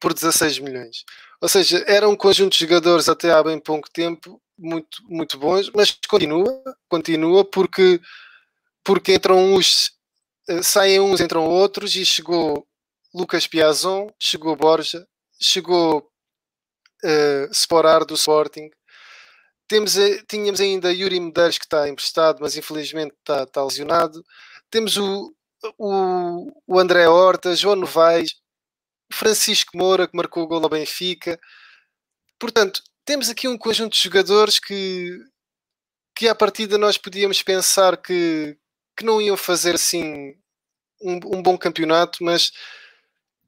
por 0.00 0.12
16 0.12 0.58
milhões. 0.58 1.04
Ou 1.44 1.48
seja, 1.48 1.84
era 1.86 2.08
um 2.08 2.16
conjunto 2.16 2.54
de 2.54 2.60
jogadores 2.60 3.06
até 3.06 3.30
há 3.30 3.42
bem 3.42 3.58
pouco 3.58 3.90
tempo 3.90 4.40
muito, 4.56 5.02
muito 5.06 5.38
bons, 5.38 5.70
mas 5.74 5.90
continua, 6.08 6.62
continua 6.88 7.44
porque, 7.44 8.00
porque 8.82 9.12
entram 9.12 9.52
uns, 9.52 9.92
eh, 10.48 10.62
saem 10.62 11.00
uns, 11.00 11.20
entram 11.20 11.46
outros 11.46 11.94
e 11.96 12.06
chegou 12.06 12.66
Lucas 13.12 13.46
Piazon, 13.46 14.08
chegou 14.18 14.56
Borja, 14.56 15.06
chegou 15.38 16.10
uh, 17.04 17.52
Sporar 17.52 18.06
do 18.06 18.14
Sporting. 18.14 18.70
Temos, 19.68 19.98
eh, 19.98 20.22
tínhamos 20.26 20.62
ainda 20.62 20.94
Yuri 20.94 21.20
Medeiros 21.20 21.58
que 21.58 21.66
está 21.66 21.86
emprestado, 21.90 22.38
mas 22.40 22.56
infelizmente 22.56 23.14
está, 23.18 23.42
está 23.42 23.62
lesionado. 23.62 24.24
Temos 24.70 24.96
o, 24.96 25.34
o, 25.76 26.50
o 26.66 26.78
André 26.80 27.06
Horta, 27.06 27.54
João 27.54 27.76
Novaes, 27.76 28.34
Francisco 29.12 29.76
Moura, 29.76 30.08
que 30.08 30.16
marcou 30.16 30.42
o 30.42 30.46
gol 30.46 30.62
ao 30.62 30.68
Benfica. 30.68 31.38
Portanto, 32.38 32.82
temos 33.04 33.28
aqui 33.28 33.46
um 33.46 33.58
conjunto 33.58 33.94
de 33.94 34.02
jogadores 34.02 34.58
que, 34.58 35.18
que 36.14 36.28
à 36.28 36.34
partida 36.34 36.78
nós 36.78 36.96
podíamos 36.96 37.42
pensar 37.42 37.96
que, 37.96 38.56
que 38.96 39.04
não 39.04 39.20
iam 39.20 39.36
fazer 39.36 39.74
assim 39.74 40.34
um, 41.00 41.36
um 41.36 41.42
bom 41.42 41.56
campeonato, 41.58 42.24
mas 42.24 42.52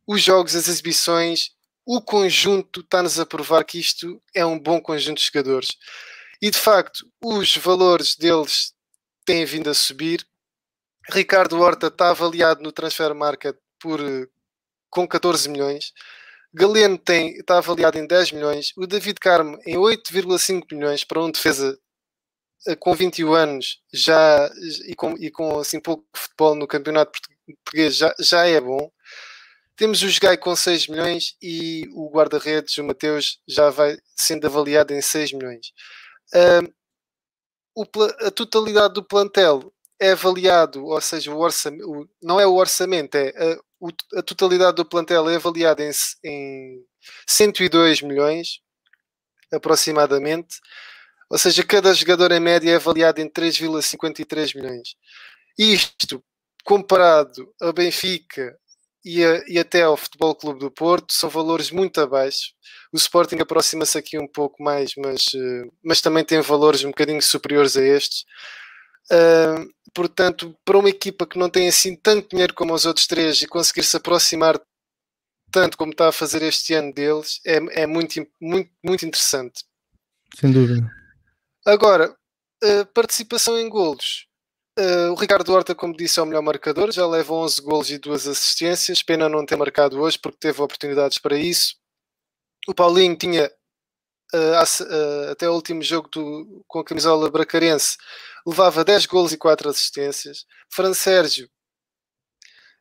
os 0.07 0.23
jogos, 0.23 0.55
as 0.55 0.69
exibições, 0.69 1.51
o 1.85 2.01
conjunto 2.01 2.81
está-nos 2.81 3.19
a 3.19 3.27
provar 3.27 3.65
que 3.65 3.79
isto 3.79 4.23
é 4.35 4.45
um 4.45 4.59
bom 4.59 4.81
conjunto 4.81 5.19
de 5.19 5.25
jogadores. 5.25 5.69
E 6.41 6.51
de 6.51 6.59
facto, 6.59 7.11
os 7.23 7.57
valores 7.57 8.15
deles 8.17 8.75
têm 9.25 9.45
vindo 9.45 9.71
a 9.71 9.75
subir. 9.75 10.27
Ricardo 11.11 11.61
Horta 11.61 11.87
está 11.87 12.11
avaliado 12.11 12.63
no 12.63 12.73
transfer 12.73 13.15
market 13.15 13.57
por, 13.79 14.01
com 14.97 15.07
14 15.07 15.47
milhões. 15.51 15.93
Galeno 16.55 16.97
tem, 16.97 17.37
está 17.37 17.59
avaliado 17.59 17.99
em 17.99 18.07
10 18.07 18.33
milhões. 18.33 18.73
O 18.79 18.87
David 18.87 19.21
Carmo 19.21 19.59
em 19.67 19.77
8,5 19.77 20.63
milhões 20.73 21.05
para 21.05 21.23
um 21.23 21.31
defesa 21.31 21.79
eh, 22.67 22.75
com 22.77 22.95
21 22.95 23.35
anos 23.35 23.83
já 23.93 24.51
e 24.89 24.95
com, 24.95 25.13
e 25.19 25.31
com 25.31 25.59
assim 25.59 25.79
pouco 25.79 26.07
futebol 26.17 26.55
no 26.55 26.67
campeonato 26.67 27.13
português 27.63 27.97
já, 27.97 28.15
já 28.19 28.47
é 28.47 28.59
bom. 28.59 28.91
Temos 29.77 30.03
o 30.03 30.21
Gai 30.21 30.39
com 30.39 30.57
6 30.57 30.89
milhões 30.89 31.37
e 31.43 31.87
o 31.93 32.09
guarda-redes, 32.09 32.79
o 32.79 32.85
Mateus, 32.85 33.39
já 33.47 33.69
vai 33.69 33.99
sendo 34.17 34.47
avaliado 34.47 34.95
em 34.95 35.03
6 35.03 35.35
milhões. 35.35 35.67
Uh, 36.35 36.73
o, 37.75 37.85
a 38.27 38.31
totalidade 38.31 38.95
do 38.95 39.05
plantel 39.05 39.71
é 40.01 40.13
avaliado, 40.13 40.87
ou 40.87 41.01
seja, 41.03 41.31
o 41.31 41.39
orçamento, 41.39 42.09
não 42.23 42.41
é 42.41 42.47
o 42.47 42.55
orçamento, 42.55 43.17
é 43.17 43.29
a, 43.37 43.59
o, 43.87 44.19
a 44.19 44.23
totalidade 44.23 44.77
do 44.77 44.85
plantel 44.85 45.29
é 45.29 45.37
avaliada 45.37 45.83
em, 45.83 45.91
em 46.25 46.85
102 47.27 48.03
milhões, 48.03 48.61
aproximadamente. 49.53 50.57
Ou 51.31 51.39
seja, 51.39 51.65
cada 51.65 51.93
jogador 51.93 52.33
em 52.33 52.41
média 52.41 52.71
é 52.71 52.77
avaliado 52.77 53.21
em 53.21 53.29
3,53 53.29 54.55
milhões. 54.55 54.95
Isto, 55.59 56.23
comparado 56.65 57.53
a 57.61 57.73
Benfica 57.73 58.57
e, 59.05 59.25
a, 59.25 59.43
e, 59.47 59.59
até 59.59 59.83
ao 59.83 59.97
Futebol 59.97 60.35
Clube 60.35 60.61
do 60.61 60.71
Porto, 60.71 61.13
são 61.13 61.31
valores 61.31 61.71
muito 61.71 62.01
abaixo. 62.01 62.53
O 62.93 62.97
Sporting 62.97 63.37
aproxima-se 63.41 63.97
aqui 63.97 64.19
um 64.19 64.27
pouco 64.27 64.63
mais, 64.63 64.93
mas, 64.97 65.23
uh, 65.35 65.73
mas 65.85 66.01
também 66.01 66.25
tem 66.25 66.41
valores 66.41 66.85
um 66.85 66.89
bocadinho 66.89 67.23
superiores 67.23 67.77
a 67.77 67.85
estes. 67.85 68.25
Uh, 69.11 69.71
portanto, 69.95 70.57
para 70.65 70.79
uma 70.79 70.91
equipa 70.91 71.27
que 71.27 71.39
não 71.39 71.49
tem 71.49 71.69
assim 71.69 71.95
tanto 71.97 72.31
dinheiro 72.31 72.55
como 72.55 72.75
os 72.75 72.85
outros 72.85 73.07
três 73.07 73.41
e 73.41 73.47
conseguir 73.47 73.85
se 73.85 73.97
aproximar 73.97 74.61
tanto 75.51 75.79
como 75.79 75.93
está 75.93 76.09
a 76.09 76.13
fazer 76.13 76.43
este 76.43 76.75
ano 76.75 76.93
deles, 76.93 77.41
é, 77.47 77.83
é 77.83 77.87
muito, 77.87 78.15
muito, 78.41 78.71
muito 78.85 79.07
interessante. 79.07 79.65
Sem 80.39 80.53
dúvida. 80.53 80.91
Agora, 81.65 82.15
uh, 82.63 82.87
participação 82.93 83.59
em 83.59 83.69
golos. 83.69 84.27
Uh, 84.79 85.11
o 85.13 85.15
Ricardo 85.15 85.51
Horta, 85.51 85.75
como 85.75 85.97
disse, 85.97 86.21
é 86.21 86.23
o 86.23 86.27
melhor 86.27 86.43
marcador, 86.43 86.93
já 86.93 87.07
leva 87.07 87.33
11 87.33 87.63
golos 87.63 87.91
e 87.91 87.99
duas 87.99 88.27
assistências. 88.27 89.03
Pena 89.03 89.29
não 89.29 89.47
ter 89.47 89.57
marcado 89.57 89.99
hoje 89.99 90.19
porque 90.19 90.39
teve 90.39 90.61
oportunidades 90.61 91.19
para 91.19 91.39
isso. 91.39 91.77
O 92.69 92.75
Paulinho 92.75 93.17
tinha 93.17 93.51
uh, 94.35 95.31
até 95.31 95.49
o 95.49 95.55
último 95.55 95.83
jogo 95.83 96.09
do, 96.11 96.65
com 96.67 96.81
a 96.81 96.85
camisola 96.85 97.31
bracarense, 97.31 97.97
levava 98.47 98.85
10 98.85 99.07
golos 99.07 99.33
e 99.33 99.37
4 99.37 99.69
assistências. 99.69 100.45
Fran 100.71 100.95
Sérgio, 100.95 101.49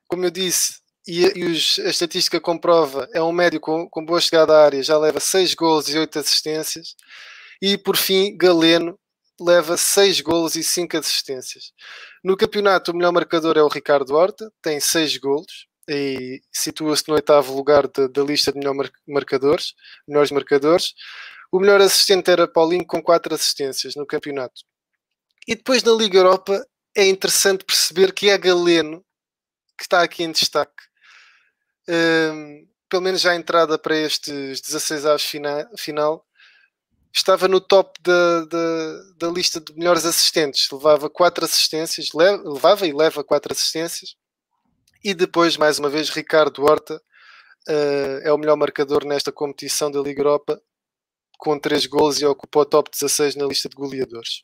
como 0.08 0.26
eu 0.26 0.32
disse, 0.32 0.80
e, 1.08 1.24
e 1.36 1.46
os, 1.46 1.80
a 1.80 1.90
estatística 1.90 2.40
comprova, 2.40 3.08
é 3.14 3.22
um 3.22 3.32
médio 3.32 3.60
com, 3.60 3.88
com 3.90 4.06
boa 4.06 4.20
chegada 4.20 4.54
à 4.54 4.66
área, 4.66 4.84
já 4.84 4.98
leva 4.98 5.20
6 5.20 5.54
golos 5.56 5.90
e 5.90 5.98
8 5.98 6.20
assistências. 6.20 6.96
E 7.62 7.78
por 7.78 7.98
fim, 7.98 8.36
Galeno 8.38 8.98
leva 9.40 9.78
6 9.78 10.22
golos 10.22 10.56
e 10.56 10.64
5 10.64 10.98
assistências. 10.98 11.72
No 12.24 12.38
campeonato, 12.38 12.92
o 12.92 12.96
melhor 12.96 13.12
marcador 13.12 13.58
é 13.58 13.64
o 13.64 13.68
Ricardo 13.68 14.16
Horta, 14.16 14.52
tem 14.62 14.80
6 14.80 15.18
golos 15.18 15.68
e 15.88 16.42
situa-se 16.52 17.04
no 17.08 17.16
oitavo 17.16 17.56
lugar 17.56 17.88
da 17.88 18.24
lista 18.24 18.52
de 18.52 18.60
melhor 18.60 18.76
marcadores, 19.08 19.74
melhores 20.08 20.32
marcadores. 20.32 20.94
O 21.52 21.60
melhor 21.60 21.80
assistente 21.82 22.32
era 22.32 22.48
Paulinho 22.48 22.86
com 22.86 23.02
4 23.02 23.36
assistências 23.36 23.96
no 23.96 24.06
campeonato. 24.06 24.62
E 25.48 25.56
depois 25.56 25.84
na 25.84 25.92
Liga 25.92 26.18
Europa 26.18 26.66
é 26.96 27.06
interessante 27.08 27.66
perceber 27.66 28.14
que 28.14 28.30
é 28.30 28.38
Galeno 28.38 29.06
que 29.78 29.84
está 29.84 30.02
aqui 30.02 30.24
em 30.24 30.32
destaque. 30.32 30.84
Um, 31.88 32.68
pelo 32.90 33.04
menos 33.04 33.22
já 33.22 33.32
a 33.32 33.36
entrada 33.36 33.78
para 33.78 33.98
estes 33.98 34.62
16 34.62 35.06
aves 35.06 35.32
final, 35.78 36.26
estava 37.14 37.48
no 37.48 37.60
top 37.60 38.00
da, 38.02 38.46
da, 38.46 39.02
da, 39.18 39.28
lista 39.30 39.60
de 39.60 39.74
melhores 39.74 40.06
assistentes. 40.06 40.70
Levava 40.72 41.10
quatro 41.10 41.46
assistências, 41.46 42.10
levava 42.14 42.88
e 42.88 42.94
leva 42.94 43.24
quatro 43.24 43.52
assistências. 43.52 44.16
E 45.04 45.14
depois, 45.14 45.58
mais 45.58 45.78
uma 45.78 45.90
vez, 45.90 46.10
Ricardo 46.10 46.64
Horta 46.64 46.96
uh, 46.96 48.20
é 48.24 48.32
o 48.32 48.38
melhor 48.38 48.56
marcador 48.56 49.06
nesta 49.06 49.32
competição 49.32 49.92
da 49.92 50.00
Liga 50.00 50.22
Europa, 50.22 50.62
com 51.38 51.60
três 51.60 51.86
gols 51.86 52.20
e 52.22 52.26
ocupa 52.26 52.60
o 52.62 52.66
top 52.66 52.90
16 52.90 53.36
na 53.36 53.46
lista 53.46 53.70
de 53.70 53.76
goleadores. 53.76 54.44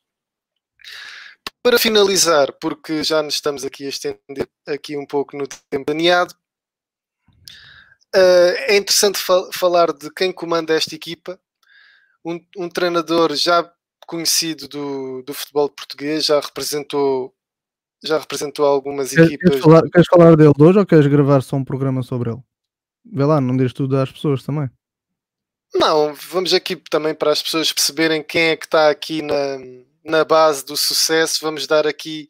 Para 1.63 1.77
finalizar, 1.77 2.51
porque 2.59 3.03
já 3.03 3.21
nos 3.21 3.35
estamos 3.35 3.63
aqui 3.63 3.85
a 3.85 3.89
estender 3.89 4.49
aqui 4.67 4.97
um 4.97 5.05
pouco 5.05 5.37
no 5.37 5.47
tempo 5.47 5.85
planeado, 5.85 6.33
uh, 8.15 8.55
é 8.67 8.77
interessante 8.77 9.19
fal 9.19 9.51
falar 9.53 9.93
de 9.93 10.11
quem 10.11 10.31
comanda 10.31 10.73
esta 10.73 10.95
equipa 10.95 11.39
um, 12.25 12.39
um 12.57 12.69
treinador 12.69 13.35
já 13.35 13.69
conhecido 14.07 14.67
do, 14.67 15.23
do 15.23 15.33
futebol 15.33 15.69
português, 15.69 16.25
já 16.25 16.39
representou 16.39 17.33
já 18.03 18.17
representou 18.17 18.65
algumas 18.65 19.11
queres, 19.11 19.27
equipas. 19.27 19.49
Queres 19.49 19.63
falar, 19.63 19.81
queres 19.89 20.07
falar 20.07 20.35
dele 20.35 20.53
hoje 20.57 20.79
ou 20.79 20.85
queres 20.85 21.05
gravar 21.05 21.41
só 21.41 21.55
um 21.55 21.63
programa 21.63 22.01
sobre 22.01 22.31
ele? 22.31 22.39
Vê 23.05 23.23
lá, 23.23 23.39
não 23.39 23.55
deixes 23.55 23.73
tudo 23.73 23.95
às 23.95 24.11
pessoas 24.11 24.43
também. 24.43 24.69
Não, 25.73 26.13
vamos 26.13 26.53
aqui 26.53 26.75
também 26.75 27.13
para 27.13 27.31
as 27.31 27.43
pessoas 27.43 27.71
perceberem 27.71 28.23
quem 28.23 28.49
é 28.49 28.57
que 28.57 28.65
está 28.65 28.89
aqui 28.89 29.21
na, 29.21 29.57
na 30.03 30.23
base 30.23 30.65
do 30.65 30.75
sucesso. 30.75 31.39
Vamos 31.41 31.67
dar 31.67 31.87
aqui 31.87 32.27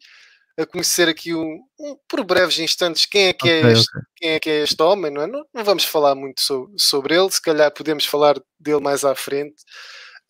a 0.58 0.66
conhecer 0.66 1.08
aqui 1.08 1.34
um, 1.34 1.60
um 1.78 1.96
por 2.08 2.24
breves 2.24 2.58
instantes 2.58 3.06
quem 3.06 3.28
é 3.28 3.32
que 3.32 3.48
é 3.48 3.60
okay, 3.60 3.70
é 3.70 3.72
este, 3.72 3.90
okay. 3.90 4.02
quem 4.16 4.30
é 4.30 4.40
que 4.40 4.50
é 4.50 4.62
este 4.62 4.82
homem, 4.82 5.10
não 5.10 5.22
é? 5.22 5.26
Não, 5.26 5.44
não 5.52 5.64
vamos 5.64 5.84
falar 5.84 6.14
muito 6.14 6.40
sobre, 6.40 6.74
sobre, 6.78 7.14
ele, 7.16 7.30
se 7.30 7.40
calhar 7.40 7.72
podemos 7.72 8.04
falar 8.04 8.36
dele 8.60 8.80
mais 8.80 9.04
à 9.04 9.14
frente. 9.14 9.62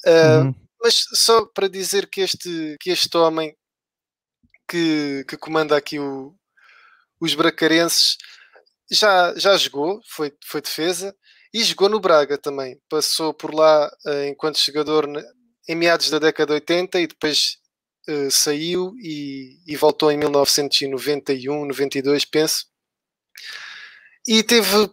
Uh, 0.06 0.44
uhum. 0.44 0.54
Mas 0.82 1.04
só 1.14 1.44
para 1.46 1.68
dizer 1.68 2.08
que 2.08 2.20
este, 2.20 2.76
que 2.80 2.90
este 2.90 3.16
homem 3.16 3.56
que, 4.68 5.24
que 5.28 5.36
comanda 5.36 5.76
aqui 5.76 5.98
o, 5.98 6.34
os 7.20 7.34
bracarenses 7.34 8.16
já, 8.90 9.34
já 9.36 9.56
jogou, 9.56 10.00
foi, 10.08 10.32
foi 10.44 10.60
defesa 10.60 11.14
e 11.52 11.62
jogou 11.62 11.88
no 11.88 12.00
Braga 12.00 12.38
também. 12.38 12.80
Passou 12.88 13.34
por 13.34 13.54
lá 13.54 13.88
uh, 14.06 14.24
enquanto 14.26 14.58
jogador 14.58 15.06
em 15.68 15.74
meados 15.74 16.10
da 16.10 16.18
década 16.18 16.48
de 16.48 16.54
80 16.54 17.00
e 17.00 17.06
depois 17.06 17.58
uh, 18.08 18.30
saiu 18.30 18.94
e, 18.98 19.58
e, 19.66 19.76
voltou 19.76 20.10
em 20.10 20.16
1991, 20.16 21.64
92, 21.66 22.24
penso. 22.24 22.66
E 24.26 24.42
teve, 24.42 24.90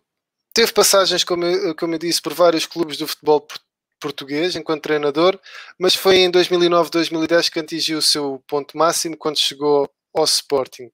teve 0.53 0.71
passagens, 0.73 1.23
como 1.23 1.45
eu, 1.45 1.75
como 1.75 1.95
eu 1.95 1.99
disse, 1.99 2.21
por 2.21 2.33
vários 2.33 2.65
clubes 2.65 2.97
do 2.97 3.07
futebol 3.07 3.45
português 3.99 4.55
enquanto 4.55 4.83
treinador, 4.83 5.39
mas 5.77 5.93
foi 5.93 6.19
em 6.19 6.31
2009, 6.31 6.89
2010 6.89 7.49
que 7.49 7.59
atingiu 7.59 7.97
o 7.99 8.01
seu 8.01 8.41
ponto 8.47 8.77
máximo 8.77 9.17
quando 9.17 9.37
chegou 9.37 9.89
ao 10.15 10.23
Sporting. 10.23 10.89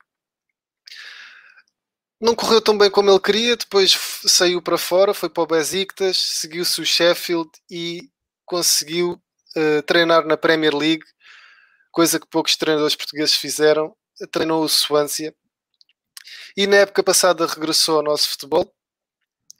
Não 2.19 2.33
correu 2.33 2.61
tão 2.61 2.77
bem 2.77 2.89
como 2.89 3.11
ele 3.11 3.19
queria, 3.19 3.55
depois 3.55 3.91
saiu 4.25 4.61
para 4.61 4.77
fora, 4.77 5.13
foi 5.13 5.29
para 5.29 5.43
o 5.43 5.47
Besiktas, 5.47 6.17
seguiu-se 6.17 6.81
o 6.81 6.85
Sheffield 6.85 7.49
e 7.69 8.09
conseguiu 8.45 9.21
uh, 9.57 9.81
treinar 9.83 10.25
na 10.25 10.37
Premier 10.37 10.75
League 10.75 11.05
coisa 11.91 12.19
que 12.19 12.27
poucos 12.27 12.57
treinadores 12.57 12.95
portugueses 12.95 13.35
fizeram. 13.35 13.95
Treinou 14.31 14.63
o 14.63 14.69
Swansea 14.69 15.33
e 16.57 16.67
na 16.67 16.77
época 16.77 17.03
passada 17.03 17.45
regressou 17.45 17.97
ao 17.97 18.03
nosso 18.03 18.29
futebol, 18.29 18.73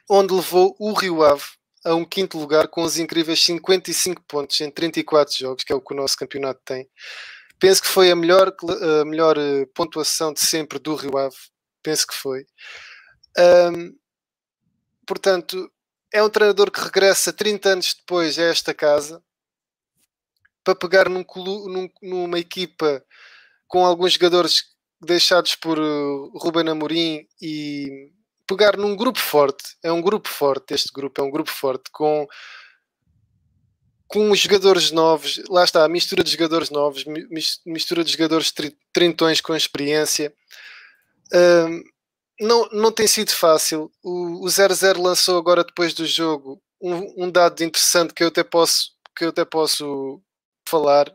onde 0.08 0.34
levou 0.34 0.74
o 0.78 0.92
Rio 0.92 1.22
Ave 1.22 1.44
a 1.84 1.94
um 1.94 2.04
quinto 2.04 2.38
lugar 2.38 2.68
com 2.68 2.82
os 2.82 2.98
incríveis 2.98 3.42
55 3.44 4.22
pontos 4.26 4.60
em 4.60 4.70
34 4.70 5.36
jogos, 5.36 5.62
que 5.62 5.72
é 5.72 5.76
o 5.76 5.80
que 5.80 5.92
o 5.92 5.96
nosso 5.96 6.16
campeonato 6.16 6.60
tem. 6.64 6.88
Penso 7.58 7.82
que 7.82 7.88
foi 7.88 8.10
a 8.10 8.16
melhor, 8.16 8.54
a 9.00 9.04
melhor 9.04 9.38
eh, 9.38 9.66
pontuação 9.74 10.32
de 10.32 10.40
sempre 10.40 10.78
do 10.78 10.94
Rio 10.94 11.16
Ave. 11.16 11.36
Penso 11.82 12.06
que 12.06 12.14
foi. 12.14 12.44
Um, 13.38 13.94
portanto, 15.06 15.70
é 16.12 16.22
um 16.22 16.28
treinador 16.28 16.70
que 16.70 16.80
regressa 16.80 17.32
30 17.32 17.68
anos 17.68 17.94
depois 17.94 18.38
a 18.38 18.42
esta 18.42 18.74
casa 18.74 19.22
para 20.66 20.74
pegar 20.74 21.08
num, 21.08 21.24
num, 21.36 21.88
numa 22.02 22.40
equipa 22.40 23.00
com 23.68 23.86
alguns 23.86 24.14
jogadores 24.14 24.64
deixados 25.00 25.54
por 25.54 25.78
uh, 25.78 26.32
Ruben 26.36 26.68
Amorim 26.68 27.24
e 27.40 28.10
pegar 28.48 28.76
num 28.76 28.96
grupo 28.96 29.20
forte. 29.20 29.76
É 29.80 29.92
um 29.92 30.02
grupo 30.02 30.28
forte, 30.28 30.74
este 30.74 30.92
grupo 30.92 31.20
é 31.20 31.24
um 31.24 31.30
grupo 31.30 31.50
forte 31.50 31.88
com 31.92 32.26
com 34.08 34.32
jogadores 34.36 34.92
novos, 34.92 35.42
lá 35.48 35.64
está, 35.64 35.84
a 35.84 35.88
mistura 35.88 36.22
de 36.22 36.30
jogadores 36.30 36.70
novos, 36.70 37.04
mistura 37.66 38.04
de 38.04 38.12
jogadores 38.12 38.52
trintões 38.92 39.40
com 39.40 39.54
experiência. 39.54 40.32
Um, 41.34 41.82
não, 42.40 42.68
não 42.70 42.92
tem 42.92 43.08
sido 43.08 43.32
fácil. 43.32 43.90
O, 44.04 44.44
o 44.44 44.46
0-0 44.46 45.02
lançou 45.02 45.36
agora 45.36 45.64
depois 45.64 45.92
do 45.92 46.06
jogo 46.06 46.62
um, 46.80 47.24
um, 47.24 47.30
dado 47.30 47.64
interessante 47.64 48.14
que 48.14 48.22
eu 48.22 48.28
até 48.28 48.44
posso 48.44 48.94
que 49.16 49.24
eu 49.24 49.30
até 49.30 49.44
posso 49.44 50.22
falar 50.68 51.14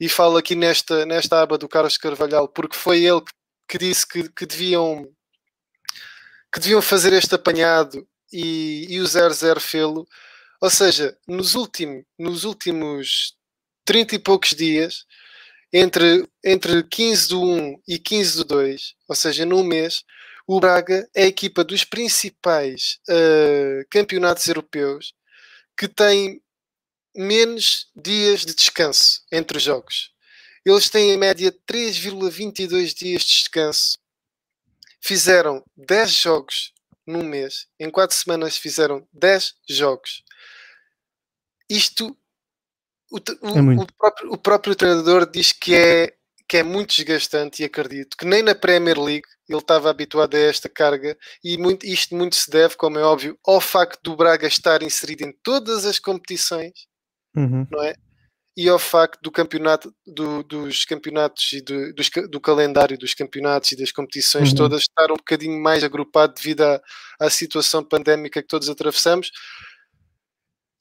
e 0.00 0.08
falo 0.08 0.36
aqui 0.36 0.54
nesta, 0.54 1.06
nesta 1.06 1.42
aba 1.42 1.58
do 1.58 1.68
Carlos 1.68 1.96
Carvalhal, 1.96 2.48
porque 2.48 2.76
foi 2.76 3.04
ele 3.04 3.22
que, 3.68 3.78
disse 3.78 4.06
que, 4.06 4.28
que, 4.30 4.46
deviam 4.46 5.08
que 6.52 6.60
deviam 6.60 6.82
fazer 6.82 7.12
este 7.12 7.34
apanhado 7.34 8.06
e, 8.32 8.86
e 8.90 9.00
o 9.00 9.06
00 9.06 9.60
fê-lo. 9.60 10.06
Ou 10.60 10.70
seja, 10.70 11.16
nos, 11.26 11.54
último, 11.54 12.04
nos 12.18 12.44
últimos 12.44 13.34
30 13.84 14.16
e 14.16 14.18
poucos 14.18 14.50
dias, 14.50 15.06
entre, 15.72 16.28
entre 16.44 16.82
15 16.82 17.28
do 17.28 17.42
1 17.42 17.82
e 17.88 17.98
15 17.98 18.36
do 18.38 18.44
2, 18.44 18.94
ou 19.08 19.16
seja, 19.16 19.46
num 19.46 19.64
mês, 19.64 20.04
o 20.46 20.60
Braga 20.60 21.08
é 21.14 21.24
a 21.24 21.26
equipa 21.26 21.64
dos 21.64 21.84
principais 21.84 22.98
uh, 23.08 23.86
campeonatos 23.90 24.46
europeus 24.46 25.14
que 25.76 25.88
tem 25.88 26.41
menos 27.14 27.90
dias 27.94 28.44
de 28.44 28.54
descanso 28.54 29.22
entre 29.30 29.56
os 29.56 29.62
jogos. 29.62 30.12
Eles 30.64 30.88
têm 30.88 31.10
em 31.10 31.16
média 31.16 31.52
3,22 31.66 32.94
dias 32.94 33.22
de 33.22 33.28
descanso. 33.28 33.98
Fizeram 35.00 35.64
10 35.76 36.10
jogos 36.12 36.72
num 37.06 37.24
mês. 37.24 37.66
Em 37.78 37.90
4 37.90 38.16
semanas 38.16 38.56
fizeram 38.56 39.06
10 39.12 39.54
jogos. 39.68 40.22
Isto, 41.68 42.16
o, 43.10 43.16
o, 43.16 43.20
é 43.48 43.82
o, 43.82 43.86
próprio, 43.86 44.32
o 44.32 44.38
próprio 44.38 44.76
treinador 44.76 45.28
diz 45.28 45.52
que 45.52 45.74
é, 45.74 46.14
que 46.48 46.58
é 46.58 46.62
muito 46.62 46.94
desgastante 46.94 47.62
e 47.62 47.64
acredito 47.64 48.16
que 48.16 48.24
nem 48.24 48.42
na 48.42 48.54
Premier 48.54 49.00
League 49.00 49.26
ele 49.48 49.58
estava 49.58 49.90
habituado 49.90 50.34
a 50.36 50.38
esta 50.38 50.68
carga 50.68 51.18
e 51.42 51.58
muito, 51.58 51.84
isto 51.84 52.14
muito 52.14 52.36
se 52.36 52.48
deve, 52.50 52.76
como 52.76 52.98
é 52.98 53.02
óbvio, 53.02 53.38
ao 53.44 53.60
facto 53.60 54.00
do 54.02 54.16
Braga 54.16 54.46
estar 54.46 54.82
inserido 54.82 55.24
em 55.24 55.32
todas 55.42 55.84
as 55.84 55.98
competições 55.98 56.91
uhum. 57.36 57.66
não 57.70 57.82
é? 57.82 57.94
E 58.54 58.68
ao 58.68 58.78
facto 58.78 59.18
do 59.22 59.30
campeonato, 59.30 59.94
do, 60.06 60.42
dos 60.42 60.84
campeonatos 60.84 61.52
e 61.54 61.62
do, 61.62 61.94
dos, 61.94 62.10
do 62.30 62.38
calendário 62.38 62.98
dos 62.98 63.14
campeonatos 63.14 63.72
e 63.72 63.76
das 63.76 63.90
competições 63.90 64.50
uhum. 64.50 64.56
todas 64.56 64.82
estar 64.82 65.10
um 65.10 65.16
bocadinho 65.16 65.58
mais 65.58 65.82
agrupado 65.82 66.34
devido 66.34 66.60
à, 66.62 66.80
à 67.18 67.30
situação 67.30 67.82
pandémica 67.82 68.42
que 68.42 68.48
todos 68.48 68.68
atravessamos. 68.68 69.30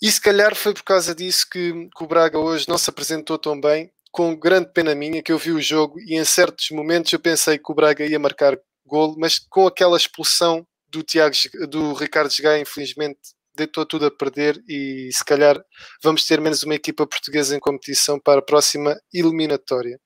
E 0.01 0.11
se 0.11 0.19
calhar 0.19 0.55
foi 0.55 0.73
por 0.73 0.83
causa 0.83 1.15
disso 1.15 1.47
que, 1.49 1.87
que 1.95 2.03
o 2.03 2.07
Braga 2.07 2.37
hoje 2.37 2.67
não 2.67 2.77
se 2.77 2.89
apresentou 2.89 3.37
tão 3.37 3.59
bem, 3.59 3.91
com 4.11 4.35
grande 4.35 4.71
pena 4.73 4.93
minha, 4.93 5.23
que 5.23 5.31
eu 5.31 5.37
vi 5.37 5.51
o 5.51 5.61
jogo 5.61 5.99
e 6.01 6.17
em 6.17 6.25
certos 6.25 6.71
momentos 6.71 7.13
eu 7.13 7.19
pensei 7.19 7.57
que 7.57 7.71
o 7.71 7.75
Braga 7.75 8.05
ia 8.05 8.19
marcar 8.19 8.57
golo, 8.85 9.15
mas 9.17 9.39
com 9.39 9.65
aquela 9.65 9.95
expulsão 9.95 10.67
do, 10.89 11.01
Tiago, 11.01 11.35
do 11.69 11.93
Ricardo 11.93 12.33
Gai, 12.41 12.59
infelizmente 12.59 13.19
deitou 13.55 13.85
tudo 13.85 14.05
a 14.05 14.11
perder 14.11 14.61
e 14.67 15.09
se 15.11 15.23
calhar 15.23 15.61
vamos 16.03 16.25
ter 16.25 16.39
menos 16.39 16.63
uma 16.63 16.75
equipa 16.75 17.05
portuguesa 17.05 17.55
em 17.55 17.59
competição 17.59 18.19
para 18.19 18.39
a 18.39 18.43
próxima 18.43 18.95
eliminatória. 19.13 19.99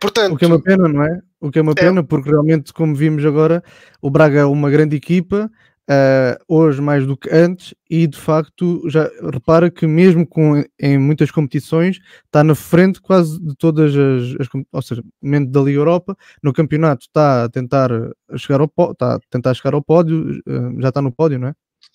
Portanto, 0.00 0.34
o 0.34 0.36
que 0.36 0.44
é 0.44 0.48
uma 0.48 0.62
pena, 0.62 0.88
não 0.88 1.02
é? 1.02 1.20
O 1.40 1.50
que 1.50 1.58
é 1.58 1.62
uma 1.62 1.72
é... 1.72 1.74
pena, 1.74 2.04
porque 2.04 2.28
realmente, 2.28 2.72
como 2.72 2.94
vimos 2.94 3.24
agora, 3.24 3.62
o 4.02 4.10
Braga 4.10 4.40
é 4.40 4.44
uma 4.44 4.70
grande 4.70 4.96
equipa, 4.96 5.50
uh, 5.90 6.44
hoje 6.48 6.80
mais 6.80 7.06
do 7.06 7.16
que 7.16 7.30
antes, 7.30 7.74
e 7.88 8.06
de 8.06 8.18
facto 8.18 8.82
já 8.88 9.10
repara 9.32 9.70
que 9.70 9.86
mesmo 9.86 10.26
com, 10.26 10.62
em 10.78 10.98
muitas 10.98 11.30
competições 11.30 12.00
está 12.24 12.42
na 12.42 12.54
frente 12.54 13.00
quase 13.00 13.40
de 13.40 13.54
todas 13.56 13.94
as, 13.94 14.40
as 14.40 14.48
ou 14.72 14.82
seja, 14.82 15.02
menos 15.22 15.50
da 15.50 15.60
Liga 15.60 15.78
Europa, 15.78 16.16
no 16.42 16.52
campeonato 16.52 17.06
está 17.06 17.44
a 17.44 17.48
tentar 17.48 17.90
chegar 18.36 18.60
ao, 18.60 18.70
está 18.90 19.14
a 19.16 19.18
tentar 19.30 19.54
chegar 19.54 19.74
ao 19.74 19.82
pódio, 19.82 20.40
uh, 20.46 20.80
já 20.80 20.88
está 20.88 21.00
no 21.00 21.12
pódio, 21.12 21.38
não 21.38 21.48
é? 21.48 21.54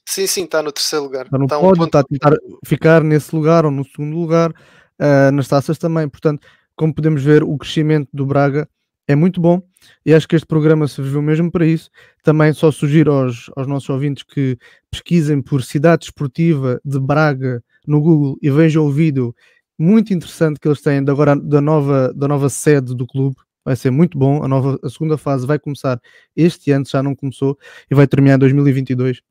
Sim, 0.10 0.26
sim, 0.26 0.43
está 0.45 0.63
no 0.63 0.72
terceiro 0.72 1.06
lugar. 1.06 1.26
Está 1.26 1.38
no 1.38 1.45
está 1.45 1.60
pódio, 1.60 1.84
um 1.84 1.86
está 1.86 2.00
a 2.00 2.04
tentar 2.04 2.36
ficar 2.65 3.04
nesse 3.04 3.36
lugar 3.36 3.63
ou 3.63 3.69
no 3.69 3.86
segundo 3.86 4.17
lugar, 4.17 4.50
uh, 4.50 5.32
nas 5.32 5.48
taças 5.48 5.78
também. 5.78 6.10
Portanto, 6.10 6.48
como 6.76 6.91
podemos 6.91 7.22
ver, 7.22 7.43
o 7.43 7.56
crescimento 7.60 8.10
do 8.12 8.26
Braga 8.26 8.67
é 9.08 9.13
muito 9.15 9.39
bom 9.39 9.62
e 10.04 10.12
acho 10.12 10.28
que 10.28 10.36
este 10.36 10.48
programa 10.48 10.88
serviu 10.88 11.22
mesmo 11.22 11.52
para 11.52 11.63
isso. 11.63 11.91
Também 12.24 12.52
só 12.54 12.72
sugiro 12.72 13.12
aos, 13.12 13.52
aos 13.56 13.67
nossos 13.67 13.88
ouvintes 13.88 14.24
que 14.24 14.58
pesquisem 14.89 15.43
por 15.43 15.62
cidade 15.62 16.06
esportiva 16.06 16.82
de 16.84 17.00
Braga 17.00 17.63
no 17.86 18.02
Google 18.02 18.36
e 18.41 18.50
vejam 18.50 18.88
o 18.88 18.91
vídeo 18.91 19.36
muito 19.78 20.12
interessante 20.12 20.60
que 20.60 20.67
eles 20.67 20.82
têm 20.82 21.04
de 21.04 21.12
agora 21.12 21.36
da 21.36 21.62
nova, 21.62 22.12
da 22.15 22.28
nova 22.28 22.50
sede 22.50 22.95
do 22.95 23.06
clube. 23.06 23.36
Vai 23.63 23.76
ser 23.76 23.91
muito 23.91 24.17
bom. 24.17 24.43
A, 24.43 24.48
nova, 24.48 24.80
a 24.84 24.89
segunda 24.89 25.19
fase 25.19 25.45
vai 25.45 25.60
começar 25.60 26.02
este 26.36 26.72
ano, 26.72 26.86
já 26.88 27.04
não 27.04 27.13
começou, 27.13 27.56
e 27.91 27.93
vai 27.93 28.08
terminar 28.08 28.38
em 28.38 28.39
2022 28.39 29.22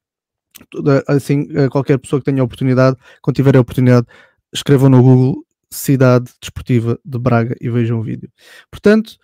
assim, 1.06 1.46
qualquer 1.70 1.98
pessoa 1.98 2.20
que 2.20 2.30
tenha 2.30 2.42
oportunidade, 2.42 2.96
quando 3.22 3.36
tiver 3.36 3.56
a 3.56 3.60
oportunidade, 3.60 4.06
escrevam 4.52 4.88
no 4.88 5.02
Google 5.02 5.44
Cidade 5.70 6.30
Desportiva 6.40 6.98
de 7.04 7.18
Braga 7.18 7.54
e 7.60 7.68
vejam 7.68 8.00
o 8.00 8.02
vídeo. 8.02 8.30
Portanto, 8.70 9.18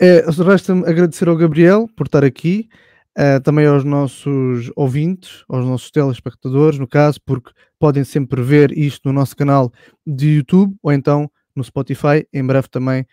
é, 0.00 0.24
resta-me 0.28 0.84
agradecer 0.84 1.28
ao 1.28 1.36
Gabriel 1.36 1.88
por 1.96 2.06
estar 2.06 2.24
aqui, 2.24 2.68
uh, 3.16 3.40
também 3.40 3.66
aos 3.66 3.84
nossos 3.84 4.70
ouvintes, 4.74 5.44
aos 5.48 5.64
nossos 5.64 5.90
telespectadores, 5.90 6.78
no 6.78 6.88
caso, 6.88 7.20
porque 7.24 7.52
podem 7.78 8.02
sempre 8.02 8.42
ver 8.42 8.76
isto 8.76 9.02
no 9.04 9.12
nosso 9.12 9.36
canal 9.36 9.72
de 10.04 10.38
YouTube 10.38 10.74
ou 10.82 10.92
então 10.92 11.30
no 11.54 11.62
Spotify. 11.62 12.26
Em 12.32 12.44
breve 12.44 12.68
também 12.68 13.06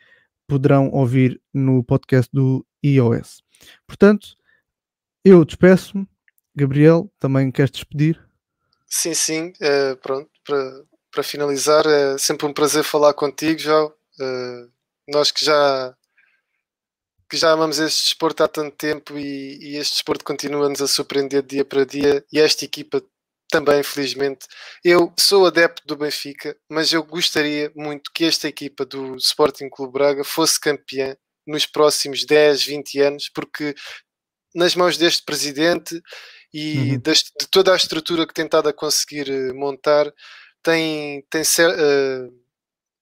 poderão 0.47 0.89
ouvir 0.89 1.39
no 1.53 1.83
podcast 1.83 2.29
do 2.33 2.65
iOS. 2.83 3.43
Portanto, 3.85 4.29
eu 5.23 5.45
despeço-me 5.45 6.07
Gabriel, 6.59 7.11
também 7.19 7.51
queres 7.51 7.71
despedir? 7.71 8.19
Sim, 8.87 9.13
sim, 9.13 9.53
uh, 9.61 9.95
pronto, 10.01 10.29
para, 11.11 11.23
finalizar, 11.23 11.85
é 11.85 12.17
sempre 12.17 12.45
um 12.45 12.53
prazer 12.53 12.83
falar 12.83 13.13
contigo, 13.13 13.59
João. 13.59 13.87
Uh, 14.19 14.71
nós 15.07 15.31
que 15.31 15.45
já 15.45 15.95
que 17.29 17.37
já 17.37 17.51
amamos 17.51 17.77
este 17.77 18.05
desporto 18.05 18.43
há 18.43 18.47
tanto 18.47 18.75
tempo 18.75 19.15
e, 19.15 19.59
e 19.61 19.77
este 19.77 19.93
desporto 19.93 20.25
continua-nos 20.25 20.81
a 20.81 20.87
surpreender 20.87 21.43
dia 21.43 21.63
para 21.63 21.85
dia 21.85 22.25
e 22.33 22.39
esta 22.39 22.65
equipa 22.65 23.03
também, 23.51 23.83
felizmente. 23.83 24.47
Eu 24.83 25.13
sou 25.19 25.45
adepto 25.45 25.83
do 25.85 25.95
Benfica, 25.95 26.57
mas 26.67 26.91
eu 26.91 27.03
gostaria 27.03 27.71
muito 27.75 28.11
que 28.13 28.25
esta 28.25 28.47
equipa 28.47 28.83
do 28.83 29.15
Sporting 29.17 29.69
Clube 29.69 29.93
Braga 29.93 30.23
fosse 30.23 30.59
campeã 30.59 31.15
nos 31.45 31.67
próximos 31.67 32.25
10, 32.25 32.63
20 32.63 32.99
anos, 32.99 33.29
porque 33.29 33.75
nas 34.53 34.75
mãos 34.75 34.97
deste 34.97 35.23
presidente 35.23 36.01
e 36.53 36.93
uhum. 36.93 36.97
de 36.97 37.47
toda 37.51 37.73
a 37.73 37.75
estrutura 37.75 38.25
que 38.25 38.33
tem 38.33 38.45
estado 38.45 38.69
a 38.69 38.73
conseguir 38.73 39.29
eh, 39.29 39.53
montar, 39.53 40.11
tem, 40.63 41.23
tem, 41.29 41.43
ser, 41.43 41.69
uh, 41.69 42.33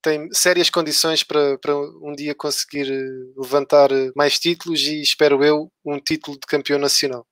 tem 0.02 0.30
sérias 0.32 0.70
condições 0.70 1.24
para, 1.24 1.58
para 1.58 1.76
um 1.78 2.14
dia 2.16 2.36
conseguir 2.36 2.92
eh, 2.92 3.40
levantar 3.40 3.90
mais 4.16 4.38
títulos 4.38 4.82
e, 4.82 5.02
espero 5.02 5.44
eu, 5.44 5.72
um 5.86 6.00
título 6.00 6.38
de 6.38 6.46
campeão 6.48 6.78
nacional. 6.78 7.26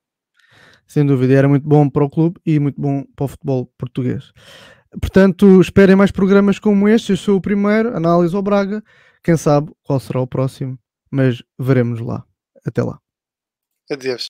Sem 0.88 1.06
dúvida, 1.06 1.34
era 1.34 1.48
muito 1.48 1.68
bom 1.68 1.90
para 1.90 2.06
o 2.06 2.10
clube 2.10 2.40
e 2.46 2.60
muito 2.60 2.80
bom 2.80 3.04
para 3.16 3.26
o 3.26 3.28
futebol 3.28 3.72
português. 3.78 4.32
Portanto, 5.02 5.60
esperem 5.60 5.96
mais 5.96 6.12
programas 6.12 6.60
como 6.60 6.88
este. 6.88 7.12
Eu 7.12 7.18
sou 7.18 7.38
o 7.38 7.42
primeiro, 7.42 7.96
análise 7.96 8.36
ao 8.36 8.42
Braga. 8.42 8.84
Quem 9.24 9.36
sabe 9.36 9.72
qual 9.84 10.00
será 10.00 10.22
o 10.22 10.28
próximo, 10.28 10.78
mas 11.12 11.44
veremos 11.60 12.00
lá. 12.00 12.24
Até 12.66 12.84
lá. 12.84 13.00
Adeus. 13.92 14.24